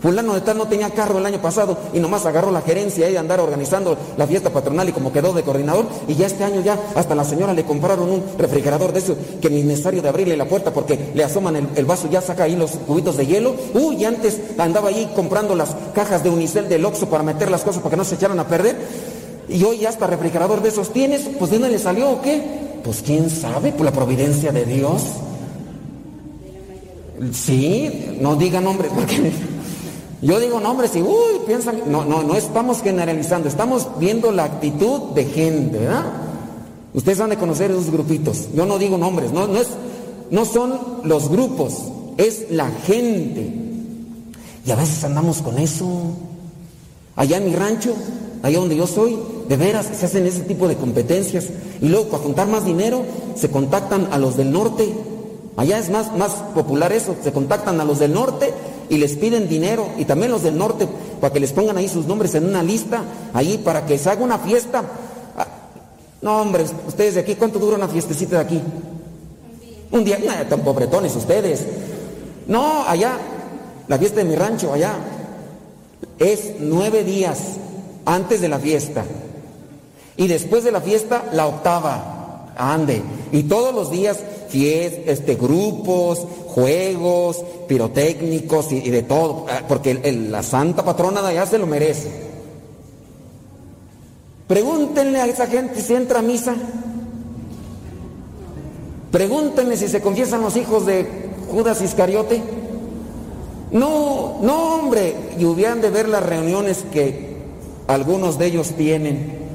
[0.00, 3.16] Fulano de tal no tenía carro el año pasado y nomás agarró la gerencia y
[3.16, 5.86] andar organizando la fiesta patronal y como quedó de coordinador.
[6.06, 9.50] Y ya este año ya hasta la señora le compraron un refrigerador de eso que
[9.50, 12.56] ni necesario de abrirle la puerta porque le asoman el, el vaso, ya saca ahí
[12.56, 13.54] los cubitos de hielo.
[13.74, 17.82] Uy, antes andaba ahí comprando las cajas de unicel del Oxxo para meter las cosas
[17.82, 18.76] para que no se echaran a perder.
[19.48, 22.42] Y hoy ya hasta refrigerador de esos tienes, pues ¿de dónde le salió o qué?
[22.82, 25.02] Pues quién sabe, por la providencia de Dios.
[27.32, 29.32] Sí, no diga nombres porque
[30.22, 35.12] yo digo nombres y uy, piensan, no, no, no estamos generalizando, estamos viendo la actitud
[35.14, 36.06] de gente, ¿verdad?
[36.94, 38.48] Ustedes han de conocer esos grupitos.
[38.54, 39.68] Yo no digo nombres, no, no es,
[40.30, 41.74] no son los grupos,
[42.16, 43.52] es la gente.
[44.64, 45.86] Y a veces andamos con eso.
[47.14, 47.94] Allá en mi rancho,
[48.42, 49.18] allá donde yo soy,
[49.48, 51.48] de veras se hacen ese tipo de competencias.
[51.82, 53.02] Y luego para juntar más dinero,
[53.34, 54.90] se contactan a los del norte.
[55.58, 58.54] Allá es más, más popular eso, se contactan a los del norte
[58.88, 59.88] y les piden dinero.
[59.96, 60.86] Y también los del norte,
[61.20, 63.02] para que les pongan ahí sus nombres en una lista,
[63.32, 64.84] ahí para que se haga una fiesta.
[65.36, 65.46] Ah,
[66.22, 68.62] No, hombre, ustedes de aquí, ¿cuánto dura una fiestecita de aquí?
[69.90, 71.64] Un día, nah, tan pobretones ustedes.
[72.48, 73.18] No, allá,
[73.88, 74.94] la fiesta de mi rancho, allá,
[76.18, 77.38] es nueve días
[78.04, 79.04] antes de la fiesta.
[80.16, 82.52] Y después de la fiesta, la octava.
[82.56, 83.02] Ande.
[83.32, 89.46] Y todos los días, fies, este, grupos, juegos, pirotécnicos y, de todo.
[89.48, 92.10] ah, Porque la santa patrona de allá se lo merece.
[94.46, 96.54] Pregúntenle a esa gente si entra a misa.
[99.10, 101.06] Pregúntenle si se confiesan los hijos de
[101.50, 102.42] Judas Iscariote.
[103.72, 107.36] No, no, hombre, y hubieran de ver las reuniones que
[107.88, 109.45] algunos de ellos tienen.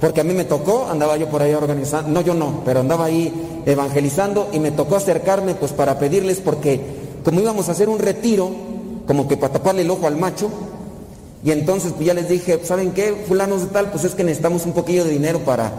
[0.00, 3.06] Porque a mí me tocó, andaba yo por ahí organizando, no yo no, pero andaba
[3.06, 6.80] ahí evangelizando y me tocó acercarme pues para pedirles porque
[7.24, 8.50] como íbamos a hacer un retiro,
[9.06, 10.50] como que para taparle el ojo al macho,
[11.44, 13.24] y entonces pues ya les dije, ¿saben qué?
[13.26, 15.72] Fulanos de tal, pues es que necesitamos un poquillo de dinero para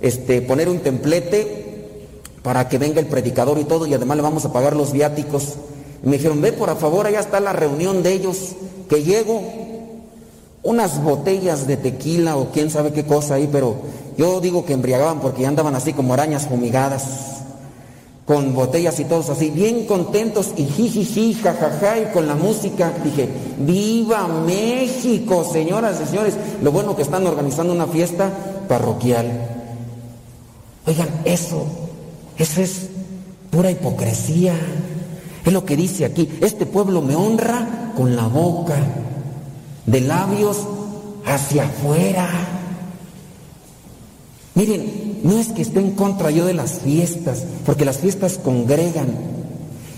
[0.00, 1.88] este, poner un templete
[2.42, 5.54] para que venga el predicador y todo, y además le vamos a pagar los viáticos.
[6.02, 8.56] Y me dijeron, ve por favor, allá está la reunión de ellos,
[8.88, 9.42] que llego,
[10.62, 13.76] unas botellas de tequila o quién sabe qué cosa ahí, pero
[14.16, 17.40] yo digo que embriagaban porque ya andaban así como arañas fumigadas,
[18.26, 22.92] con botellas y todos así, bien contentos y jijiji, jajaja, y con la música.
[23.02, 23.28] Dije,
[23.58, 26.36] ¡Viva México, señoras y señores!
[26.62, 28.30] Lo bueno que están organizando una fiesta
[28.68, 29.26] parroquial.
[30.86, 31.64] Oigan, eso,
[32.38, 32.88] eso es
[33.50, 34.54] pura hipocresía.
[35.44, 38.76] Es lo que dice aquí, este pueblo me honra con la boca,
[39.86, 40.58] de labios
[41.26, 42.28] hacia afuera.
[44.54, 49.08] Miren, no es que esté en contra yo de las fiestas, porque las fiestas congregan,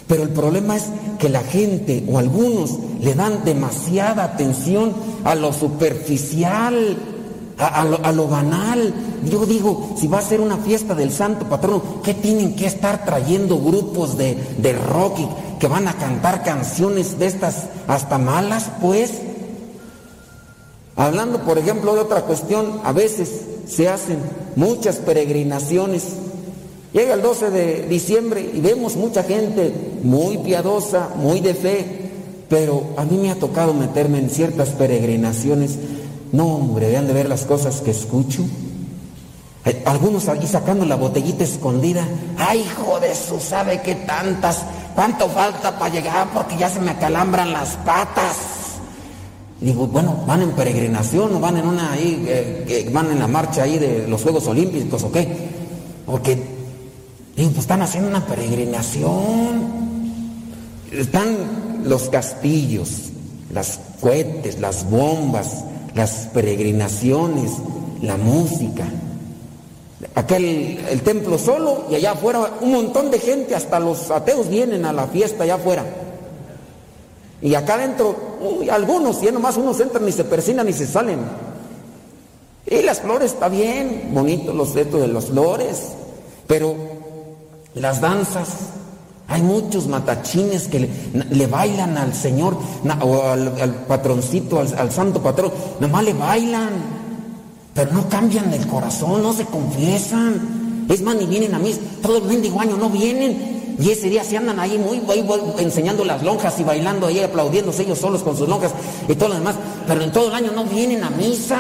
[0.07, 0.85] pero el problema es
[1.19, 4.93] que la gente o algunos le dan demasiada atención
[5.25, 6.97] a lo superficial,
[7.59, 8.93] a, lo, a lo banal.
[9.31, 13.05] Yo digo, si va a ser una fiesta del santo patrono, ¿qué tienen que estar
[13.05, 15.29] trayendo grupos de, de rock y
[15.59, 19.13] que van a cantar canciones de estas hasta malas, pues?
[21.03, 23.29] Hablando, por ejemplo, de otra cuestión, a veces
[23.67, 24.19] se hacen
[24.55, 26.05] muchas peregrinaciones.
[26.93, 29.75] Llega el 12 de diciembre y vemos mucha gente
[30.05, 32.13] muy piadosa, muy de fe,
[32.49, 35.77] pero a mí me ha tocado meterme en ciertas peregrinaciones.
[36.31, 38.45] No, hombre, vean de ver las cosas que escucho.
[39.85, 42.07] Algunos ahí sacando la botellita escondida.
[42.39, 44.63] Ay, hijo de su, ¿sabe qué tantas?
[44.95, 46.29] ¿Cuánto falta para llegar?
[46.33, 48.62] Porque ya se me acalambran las patas.
[49.63, 53.63] Digo, bueno, ¿van en peregrinación o van en una ahí, eh, van en la marcha
[53.63, 55.29] ahí de los Juegos Olímpicos o qué?
[56.05, 56.37] Porque,
[57.37, 59.83] digo, pues están haciendo una peregrinación.
[60.91, 63.13] Están los castillos,
[63.53, 65.65] las cohetes, las bombas,
[65.95, 67.53] las peregrinaciones,
[68.03, 68.85] la música.
[70.17, 74.49] Acá el, el templo solo y allá afuera un montón de gente, hasta los ateos
[74.49, 75.85] vienen a la fiesta allá afuera.
[77.43, 81.19] Y acá adentro, uy, algunos, y nomás unos entran y se persinan y se salen.
[82.67, 85.89] Y las flores está bien, bonito los retos de las flores,
[86.47, 86.75] pero
[87.75, 88.49] las danzas,
[89.27, 90.89] hay muchos matachines que
[91.31, 92.57] le, bailan al Señor
[93.01, 95.51] o al, patroncito, al, al santo patrón,
[95.81, 96.71] nomás le bailan,
[97.75, 100.87] pero no cambian el corazón, no se confiesan.
[100.89, 103.62] Es más, ni vienen a mí, todo el mendigo año no vienen.
[103.79, 105.03] Y ese día se andan ahí muy,
[105.59, 108.73] enseñando las lonjas y bailando ahí, aplaudiéndose ellos solos con sus lonjas
[109.09, 109.57] y todo lo demás.
[109.87, 111.59] Pero en todo el año no vienen a misa.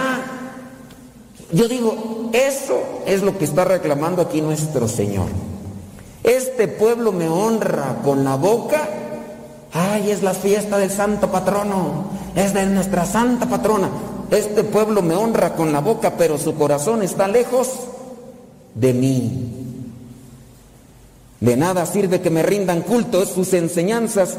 [1.53, 5.27] Yo digo, eso es lo que está reclamando aquí nuestro Señor.
[6.25, 8.89] Este pueblo me honra con la boca.
[9.73, 12.07] Ay, es la fiesta del santo patrono.
[12.35, 13.91] Es de nuestra santa patrona.
[14.31, 17.69] Este pueblo me honra con la boca, pero su corazón está lejos
[18.75, 19.62] de mí.
[21.43, 24.37] De nada sirve que me rindan culto, sus enseñanzas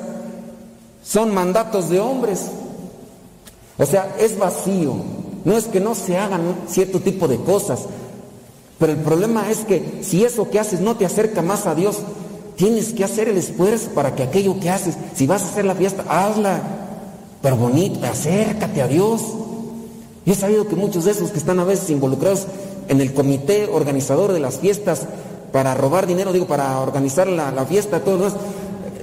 [1.04, 2.46] son mandatos de hombres.
[3.78, 4.94] O sea, es vacío.
[5.44, 7.82] No es que no se hagan cierto tipo de cosas,
[8.80, 11.98] pero el problema es que si eso que haces no te acerca más a Dios,
[12.56, 15.76] tienes que hacer el esfuerzo para que aquello que haces, si vas a hacer la
[15.76, 16.62] fiesta, hazla,
[17.42, 19.22] pero bonita, acércate a Dios.
[20.26, 22.48] Yo he sabido que muchos de esos que están a veces involucrados
[22.88, 25.02] en el comité organizador de las fiestas
[25.54, 28.38] para robar dinero, digo, para organizar la, la fiesta, todo lo demás,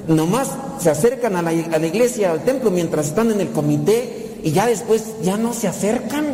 [0.09, 0.49] nomás
[0.81, 4.67] se acercan a la, la iglesia, al templo, mientras están en el comité y ya
[4.67, 6.27] después ya no se acercan.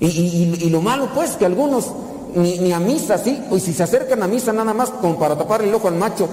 [0.00, 1.92] Y, y- y- lo malo pues que algunos
[2.34, 5.36] ni, ni a misa, sí, y si se acercan a misa nada más como para
[5.36, 6.28] tapar el ojo al macho,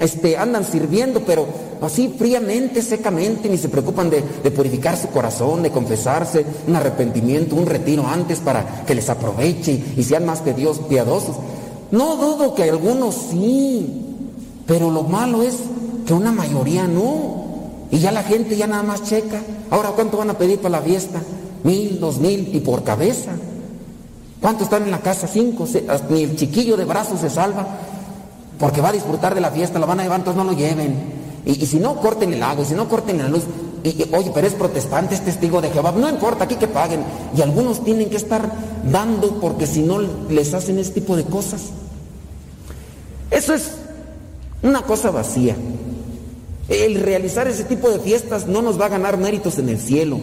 [0.00, 1.46] este, andan sirviendo, pero
[1.82, 7.56] así fríamente, secamente, ni se preocupan de, de purificar su corazón, de confesarse, un arrepentimiento,
[7.56, 11.36] un retiro antes para que les aproveche y sean más que Dios piadosos.
[11.90, 14.04] No dudo que algunos sí,
[14.66, 15.54] pero lo malo es
[16.06, 17.46] que una mayoría no.
[17.90, 19.40] Y ya la gente ya nada más checa.
[19.70, 21.20] Ahora, ¿cuánto van a pedir para la fiesta?
[21.64, 23.32] Mil, dos mil y por cabeza.
[24.40, 25.26] ¿Cuántos están en la casa?
[25.26, 25.66] Cinco.
[25.66, 27.66] Se- hasta Ni el chiquillo de brazos se salva.
[28.58, 30.94] Porque va a disfrutar de la fiesta, lo van a llevar, entonces no lo lleven.
[31.46, 33.44] Y, y si no, corten el agua, y si no, corten la luz.
[33.84, 35.92] Oye, pero es protestante, es testigo de Jehová.
[35.92, 37.00] No importa, aquí que paguen.
[37.36, 38.50] Y algunos tienen que estar
[38.90, 39.98] dando porque si no
[40.28, 41.62] les hacen ese tipo de cosas.
[43.30, 43.72] Eso es
[44.62, 45.56] una cosa vacía.
[46.68, 50.18] El realizar ese tipo de fiestas no nos va a ganar méritos en el cielo.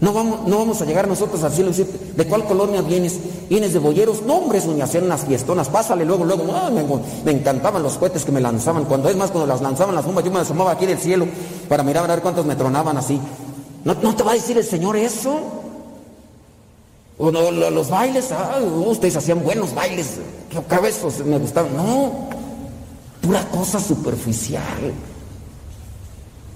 [0.00, 3.18] No vamos, no vamos a llegar nosotros al cielo y decir, ¿de cuál colonia vienes?
[3.50, 4.22] ¿Vienes de Boyeros?
[4.22, 5.68] No, hombre, ni hacían unas fiestonas.
[5.68, 6.44] Pásale luego, luego.
[7.24, 8.84] Me, encantaban los cohetes que me lanzaban.
[8.84, 11.26] Cuando es más, cuando las lanzaban las bombas, yo me asomaba aquí del cielo
[11.68, 13.18] para mirar a ver cuántos me tronaban así.
[13.84, 15.40] ¿No, no te va a decir el Señor eso?
[17.18, 20.18] O no, lo- los bailes, ah, ustedes hacían buenos bailes.
[20.48, 21.76] Qué cabezos me gustaban.
[21.76, 22.28] No,
[23.20, 24.92] pura cosa superficial.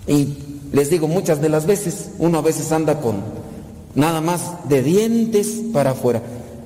[0.07, 3.17] Y les digo, muchas de las veces, uno a veces anda con
[3.95, 6.23] nada más de dientes para afuera.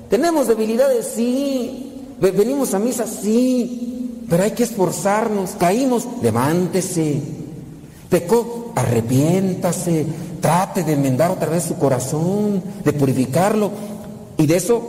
[0.09, 1.11] ¿Tenemos debilidades?
[1.15, 1.93] Sí.
[2.21, 3.05] Ve- ¿Venimos a misa?
[3.05, 4.23] Sí.
[4.29, 5.51] Pero hay que esforzarnos.
[5.59, 7.21] Caímos, levántese.
[8.09, 10.05] Pecó, arrepiéntase.
[10.41, 13.71] Trate de enmendar otra vez su corazón, de purificarlo.
[14.37, 14.81] Y de eso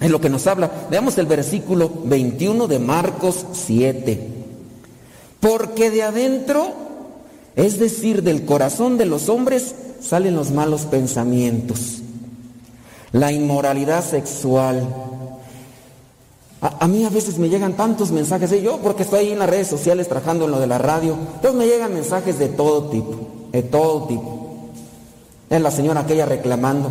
[0.00, 0.70] es lo que nos habla.
[0.90, 4.28] Veamos el versículo 21 de Marcos 7.
[5.40, 6.72] Porque de adentro,
[7.56, 12.02] es decir, del corazón de los hombres, salen los malos pensamientos,
[13.12, 14.86] la inmoralidad sexual.
[16.60, 18.62] A, mí a veces me llegan tantos mensajes, ¿eh?
[18.62, 21.54] yo porque estoy ahí en las redes sociales trabajando en lo de la radio, entonces
[21.54, 23.16] me llegan mensajes de todo tipo,
[23.52, 24.36] de todo tipo.
[25.48, 26.90] Es la señora aquella reclamando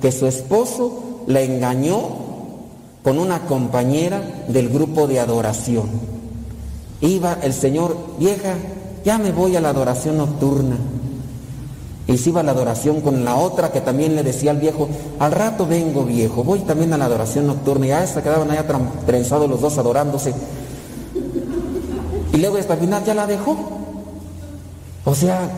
[0.00, 2.26] que su esposo la engañó
[3.02, 5.88] con una compañera del grupo de adoración.
[7.00, 8.54] Iba el señor, vieja,
[9.06, 10.76] ya me voy a la adoración nocturna.
[12.08, 14.88] Y se iba a la adoración con la otra que también le decía al viejo,
[15.18, 17.86] al rato vengo viejo, voy también a la adoración nocturna.
[17.86, 18.64] Y ya se quedaban allá
[19.06, 20.34] trenzados los dos adorándose.
[22.32, 23.56] Y luego hasta el final ya la dejó.
[25.04, 25.48] O sea,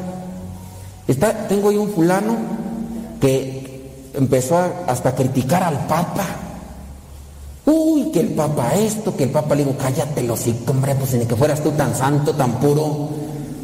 [1.06, 2.36] está, tengo ahí un fulano
[3.20, 6.24] que empezó a- hasta a criticar al Papa.
[7.66, 11.26] Uy, que el Papa esto, que el Papa le digo, cállate los hombre, pues ni
[11.26, 13.08] que fueras tú tan santo, tan puro.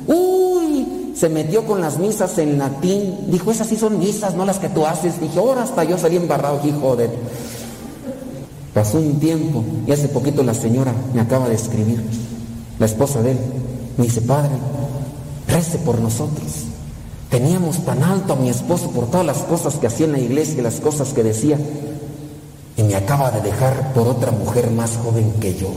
[0.07, 3.27] Uy, se metió con las misas en latín.
[3.29, 5.21] Dijo, esas sí son misas, no las que tú haces.
[5.21, 7.11] Dije, ahora hasta yo salí embarrado, hijo de...
[8.75, 12.03] Pasó un tiempo y hace poquito la señora me acaba de escribir,
[12.81, 13.39] la esposa de él.
[13.97, 14.51] Me dice, padre,
[15.47, 16.65] rece por nosotros.
[17.31, 20.59] Teníamos tan alto a mi esposo por todas las cosas que hacía en la iglesia
[20.59, 21.57] y las cosas que decía.
[22.77, 25.69] Y me acaba de dejar por otra mujer más joven que yo.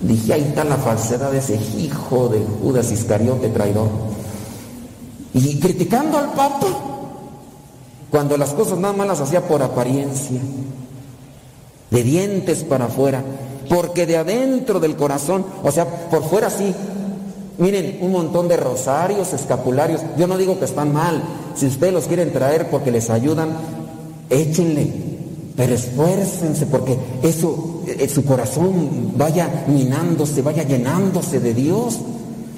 [0.00, 3.88] Dije, ahí está la falsedad de ese hijo de Judas Iscariote traidor.
[5.32, 6.66] Y criticando al Papa,
[8.10, 10.40] cuando las cosas nada más las hacía por apariencia,
[11.90, 13.22] de dientes para afuera,
[13.68, 16.74] porque de adentro del corazón, o sea, por fuera sí,
[17.58, 21.22] miren, un montón de rosarios, escapularios, yo no digo que están mal,
[21.54, 23.50] si ustedes los quieren traer porque les ayudan,
[24.30, 25.05] échenle,
[25.56, 31.98] pero esfuércense porque eso eh, su corazón vaya minándose, vaya llenándose de Dios.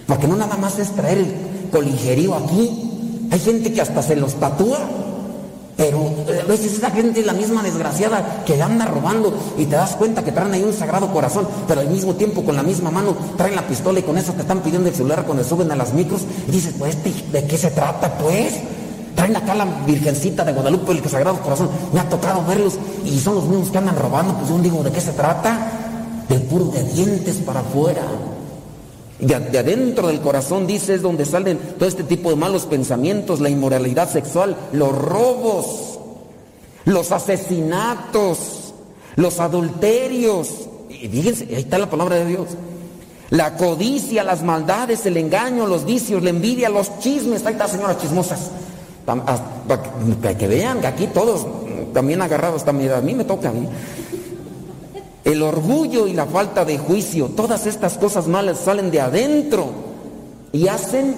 [0.06, 1.34] Porque no nada más es traer el
[1.70, 3.28] coligerío aquí.
[3.30, 4.78] Hay gente que hasta se los tatúa.
[5.76, 9.76] Pero eh, a veces esa gente es la misma desgraciada que anda robando y te
[9.76, 12.90] das cuenta que traen ahí un sagrado corazón, pero al mismo tiempo con la misma
[12.90, 15.76] mano traen la pistola y con eso te están pidiendo el celular cuando suben a
[15.76, 18.54] las micros y dices, pues, ¿de qué se trata pues?
[19.18, 21.68] Traen acá la Virgencita de Guadalupe, el Sagrado Corazón.
[21.92, 24.32] Me ha tocado verlos y son los mismos que andan robando.
[24.34, 25.72] Pues yo digo, ¿de qué se trata?
[26.28, 28.02] De puro de dientes para afuera.
[29.18, 33.40] De, de adentro del corazón, dice, es donde salen todo este tipo de malos pensamientos,
[33.40, 35.98] la inmoralidad sexual, los robos,
[36.84, 38.72] los asesinatos,
[39.16, 40.48] los adulterios.
[40.90, 42.46] Y fíjense, ahí está la palabra de Dios.
[43.30, 47.44] La codicia, las maldades, el engaño, los vicios, la envidia, los chismes.
[47.44, 48.52] Ahí está, señoras chismosas.
[50.38, 51.46] Que vean que aquí todos
[51.94, 52.92] también agarrados también.
[52.92, 53.52] A mí me toca.
[55.24, 59.66] El orgullo y la falta de juicio, todas estas cosas malas salen de adentro
[60.52, 61.14] y hacen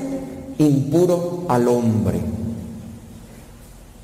[0.59, 2.21] impuro al hombre.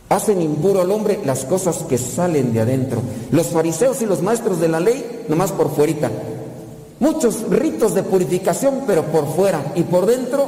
[0.08, 3.00] Hacen impuro al hombre las cosas que salen de adentro.
[3.30, 6.10] Los fariseos y los maestros de la ley, nomás por fuerita.
[7.00, 10.46] Muchos ritos de purificación, pero por fuera y por dentro.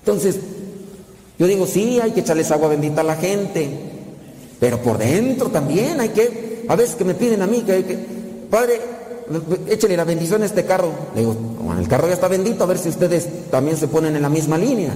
[0.00, 0.40] Entonces,
[1.38, 3.68] yo digo, sí, hay que echarles agua bendita a la gente,
[4.58, 7.98] pero por dentro también hay que, a veces que me piden a mí que, que,
[8.50, 8.80] padre,
[9.68, 10.90] échale la bendición a este carro.
[11.14, 11.36] Le digo,
[11.78, 14.58] el carro ya está bendito, a ver si ustedes también se ponen en la misma
[14.58, 14.92] línea.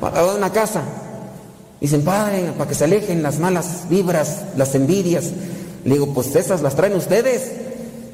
[0.00, 0.82] A una casa.
[1.80, 5.30] Dicen, padre, para que se alejen las malas vibras, las envidias.
[5.84, 7.52] Le digo, pues esas las traen ustedes.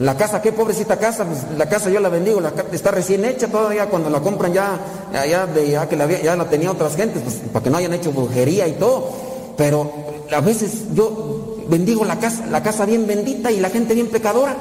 [0.00, 2.40] La casa, qué pobrecita casa, pues la casa yo la bendigo,
[2.72, 4.80] está recién hecha todavía cuando la compran ya,
[5.28, 7.92] ya, de, ya que la, ya la tenía otras gentes, pues para que no hayan
[7.92, 9.10] hecho brujería y todo.
[9.58, 9.92] Pero
[10.34, 14.56] a veces yo bendigo la casa, la casa bien bendita y la gente bien pecadora.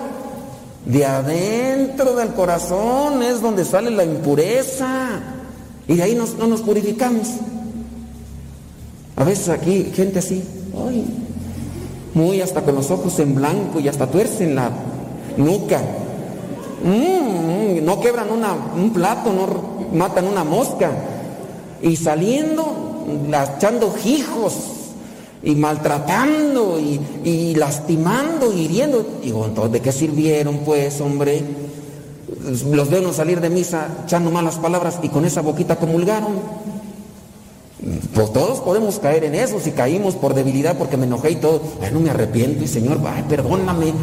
[0.86, 5.22] De adentro del corazón es donde sale la impureza.
[5.88, 7.30] Y de ahí nos- no nos purificamos.
[9.16, 10.44] A veces aquí gente así,
[12.14, 14.70] muy hasta con los ojos en blanco y hasta tuercen la
[15.38, 15.82] nuca.
[16.84, 20.92] Mm, no quebran un plato, no matan una mosca.
[21.82, 23.06] Y saliendo,
[23.58, 24.54] echando hijos
[25.42, 29.06] y maltratando y, y lastimando, hiriendo.
[29.24, 31.44] Digo, entonces, ¿de qué sirvieron pues, hombre?
[32.72, 36.70] Los veo no salir de misa echando malas palabras y con esa boquita comulgaron.
[38.14, 41.62] Pues todos podemos caer en eso, si caímos por debilidad porque me enojé y todo,
[41.82, 43.94] ay, no me arrepiento y Señor, ay, perdóname.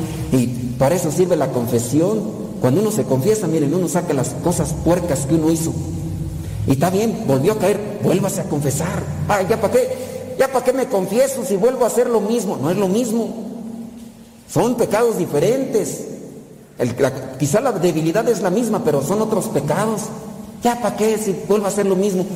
[0.78, 2.46] Para eso sirve la confesión.
[2.60, 5.72] Cuando uno se confiesa, miren, uno saca las cosas puercas que uno hizo.
[6.66, 9.02] Y está bien, volvió a caer, vuélvase a confesar.
[9.28, 9.88] Ay, ya para qué,
[10.38, 12.58] ya para qué me confieso si vuelvo a hacer lo mismo.
[12.60, 13.28] No es lo mismo.
[14.50, 16.04] Son pecados diferentes.
[17.38, 20.02] Quizá la debilidad es la misma, pero son otros pecados.
[20.62, 22.26] Ya para qué si vuelvo a hacer lo mismo.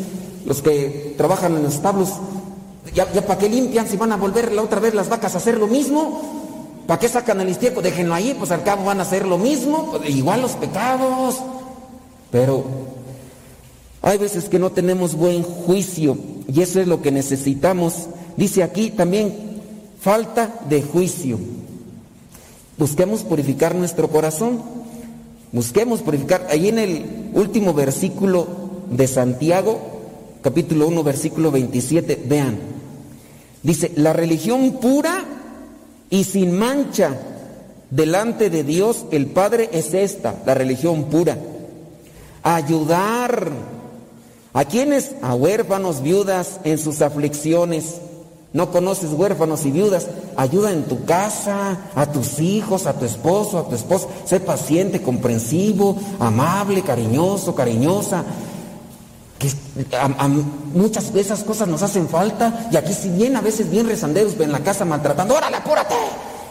[0.47, 2.11] Los que trabajan en los establos,
[2.95, 5.39] ya, ya para qué limpian si van a volver la otra vez las vacas a
[5.39, 6.40] hacer lo mismo.
[6.91, 7.85] ¿Para qué sacan el estiércol?
[7.85, 9.93] Déjenlo ahí, pues al cabo van a hacer lo mismo.
[9.93, 11.37] Pues, igual los pecados.
[12.33, 12.65] Pero
[14.03, 16.19] hay veces que no tenemos buen juicio
[16.53, 18.09] y eso es lo que necesitamos.
[18.37, 19.33] Dice aquí también,
[20.01, 21.39] falta de juicio.
[22.77, 24.61] Busquemos purificar nuestro corazón.
[25.53, 26.49] Busquemos purificar.
[26.51, 28.49] Ahí en el último versículo
[28.91, 29.79] de Santiago,
[30.43, 32.59] capítulo 1, versículo 27, vean.
[33.62, 35.25] Dice, la religión pura
[36.11, 37.16] y sin mancha
[37.91, 41.39] delante de Dios el Padre es esta, la religión pura.
[42.43, 43.51] Ayudar
[44.53, 48.01] a quienes, a huérfanos, viudas en sus aflicciones.
[48.53, 53.59] No conoces huérfanos y viudas, ayuda en tu casa, a tus hijos, a tu esposo,
[53.59, 54.09] a tu esposa.
[54.24, 58.24] Sé paciente, comprensivo, amable, cariñoso, cariñosa.
[59.41, 60.29] Que a-
[60.75, 64.35] muchas de esas cosas nos hacen falta y aquí si bien a veces bien rezanderos
[64.39, 65.95] en la casa maltratando, órale, apúrate,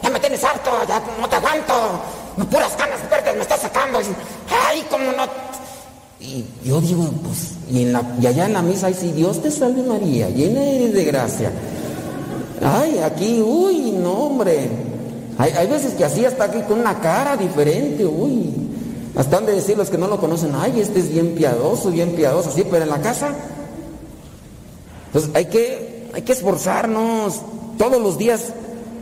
[0.02, 1.72] ya me tienes harto, ya no te aguanto,
[2.50, 4.00] puras ganas verdes me estás sacando,
[4.68, 5.24] ay, cómo no.
[6.18, 10.28] Y yo digo, pues, y allá en la misa, ay, si Dios te salve María,
[10.28, 11.50] llena eres de gracia.
[12.62, 14.68] Ay, aquí, uy, no, hombre.
[15.38, 18.52] Hay, hay veces que así hasta aquí con una cara diferente, uy.
[19.16, 22.12] Hasta han de decir los que no lo conocen, ay, este es bien piadoso, bien
[22.12, 23.34] piadoso, así, pero en la casa.
[25.12, 27.40] Pues hay que, hay que esforzarnos.
[27.76, 28.52] Todos los días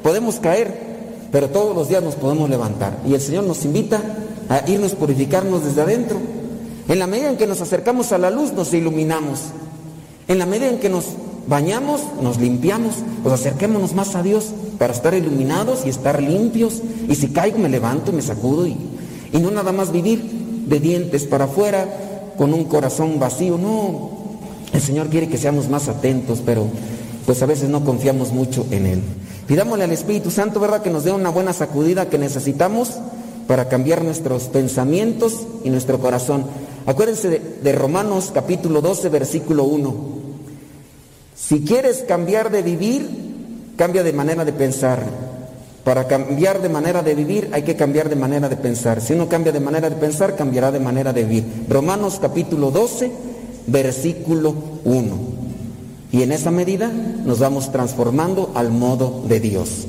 [0.02, 2.98] podemos caer, pero todos los días nos podemos levantar.
[3.06, 4.00] Y el Señor nos invita
[4.48, 6.18] a irnos purificarnos desde adentro.
[6.88, 9.40] En la medida en que nos acercamos a la luz, nos iluminamos.
[10.26, 11.04] En la medida en que nos
[11.46, 14.46] bañamos, nos limpiamos, pues acerquémonos más a Dios
[14.78, 16.80] para estar iluminados y estar limpios.
[17.08, 18.76] Y si caigo me levanto y me sacudo y,
[19.32, 20.22] y no nada más vivir
[20.66, 21.86] de dientes para afuera
[22.36, 23.58] con un corazón vacío.
[23.58, 24.10] No,
[24.72, 26.66] el Señor quiere que seamos más atentos, pero
[27.26, 29.02] pues a veces no confiamos mucho en Él.
[29.46, 30.82] Pidámosle al Espíritu Santo, ¿verdad?
[30.82, 32.98] Que nos dé una buena sacudida que necesitamos
[33.46, 36.44] para cambiar nuestros pensamientos y nuestro corazón.
[36.86, 37.28] Acuérdense
[37.62, 39.94] de, Romanos capítulo 12, versículo 1.
[41.34, 43.08] Si quieres cambiar de vivir,
[43.76, 45.27] cambia de manera de pensar.
[45.88, 49.00] Para cambiar de manera de vivir hay que cambiar de manera de pensar.
[49.00, 51.64] Si uno cambia de manera de pensar, cambiará de manera de vivir.
[51.66, 53.10] Romanos capítulo 12,
[53.68, 54.54] versículo
[54.84, 55.18] 1.
[56.12, 56.92] Y en esa medida
[57.24, 59.86] nos vamos transformando al modo de Dios.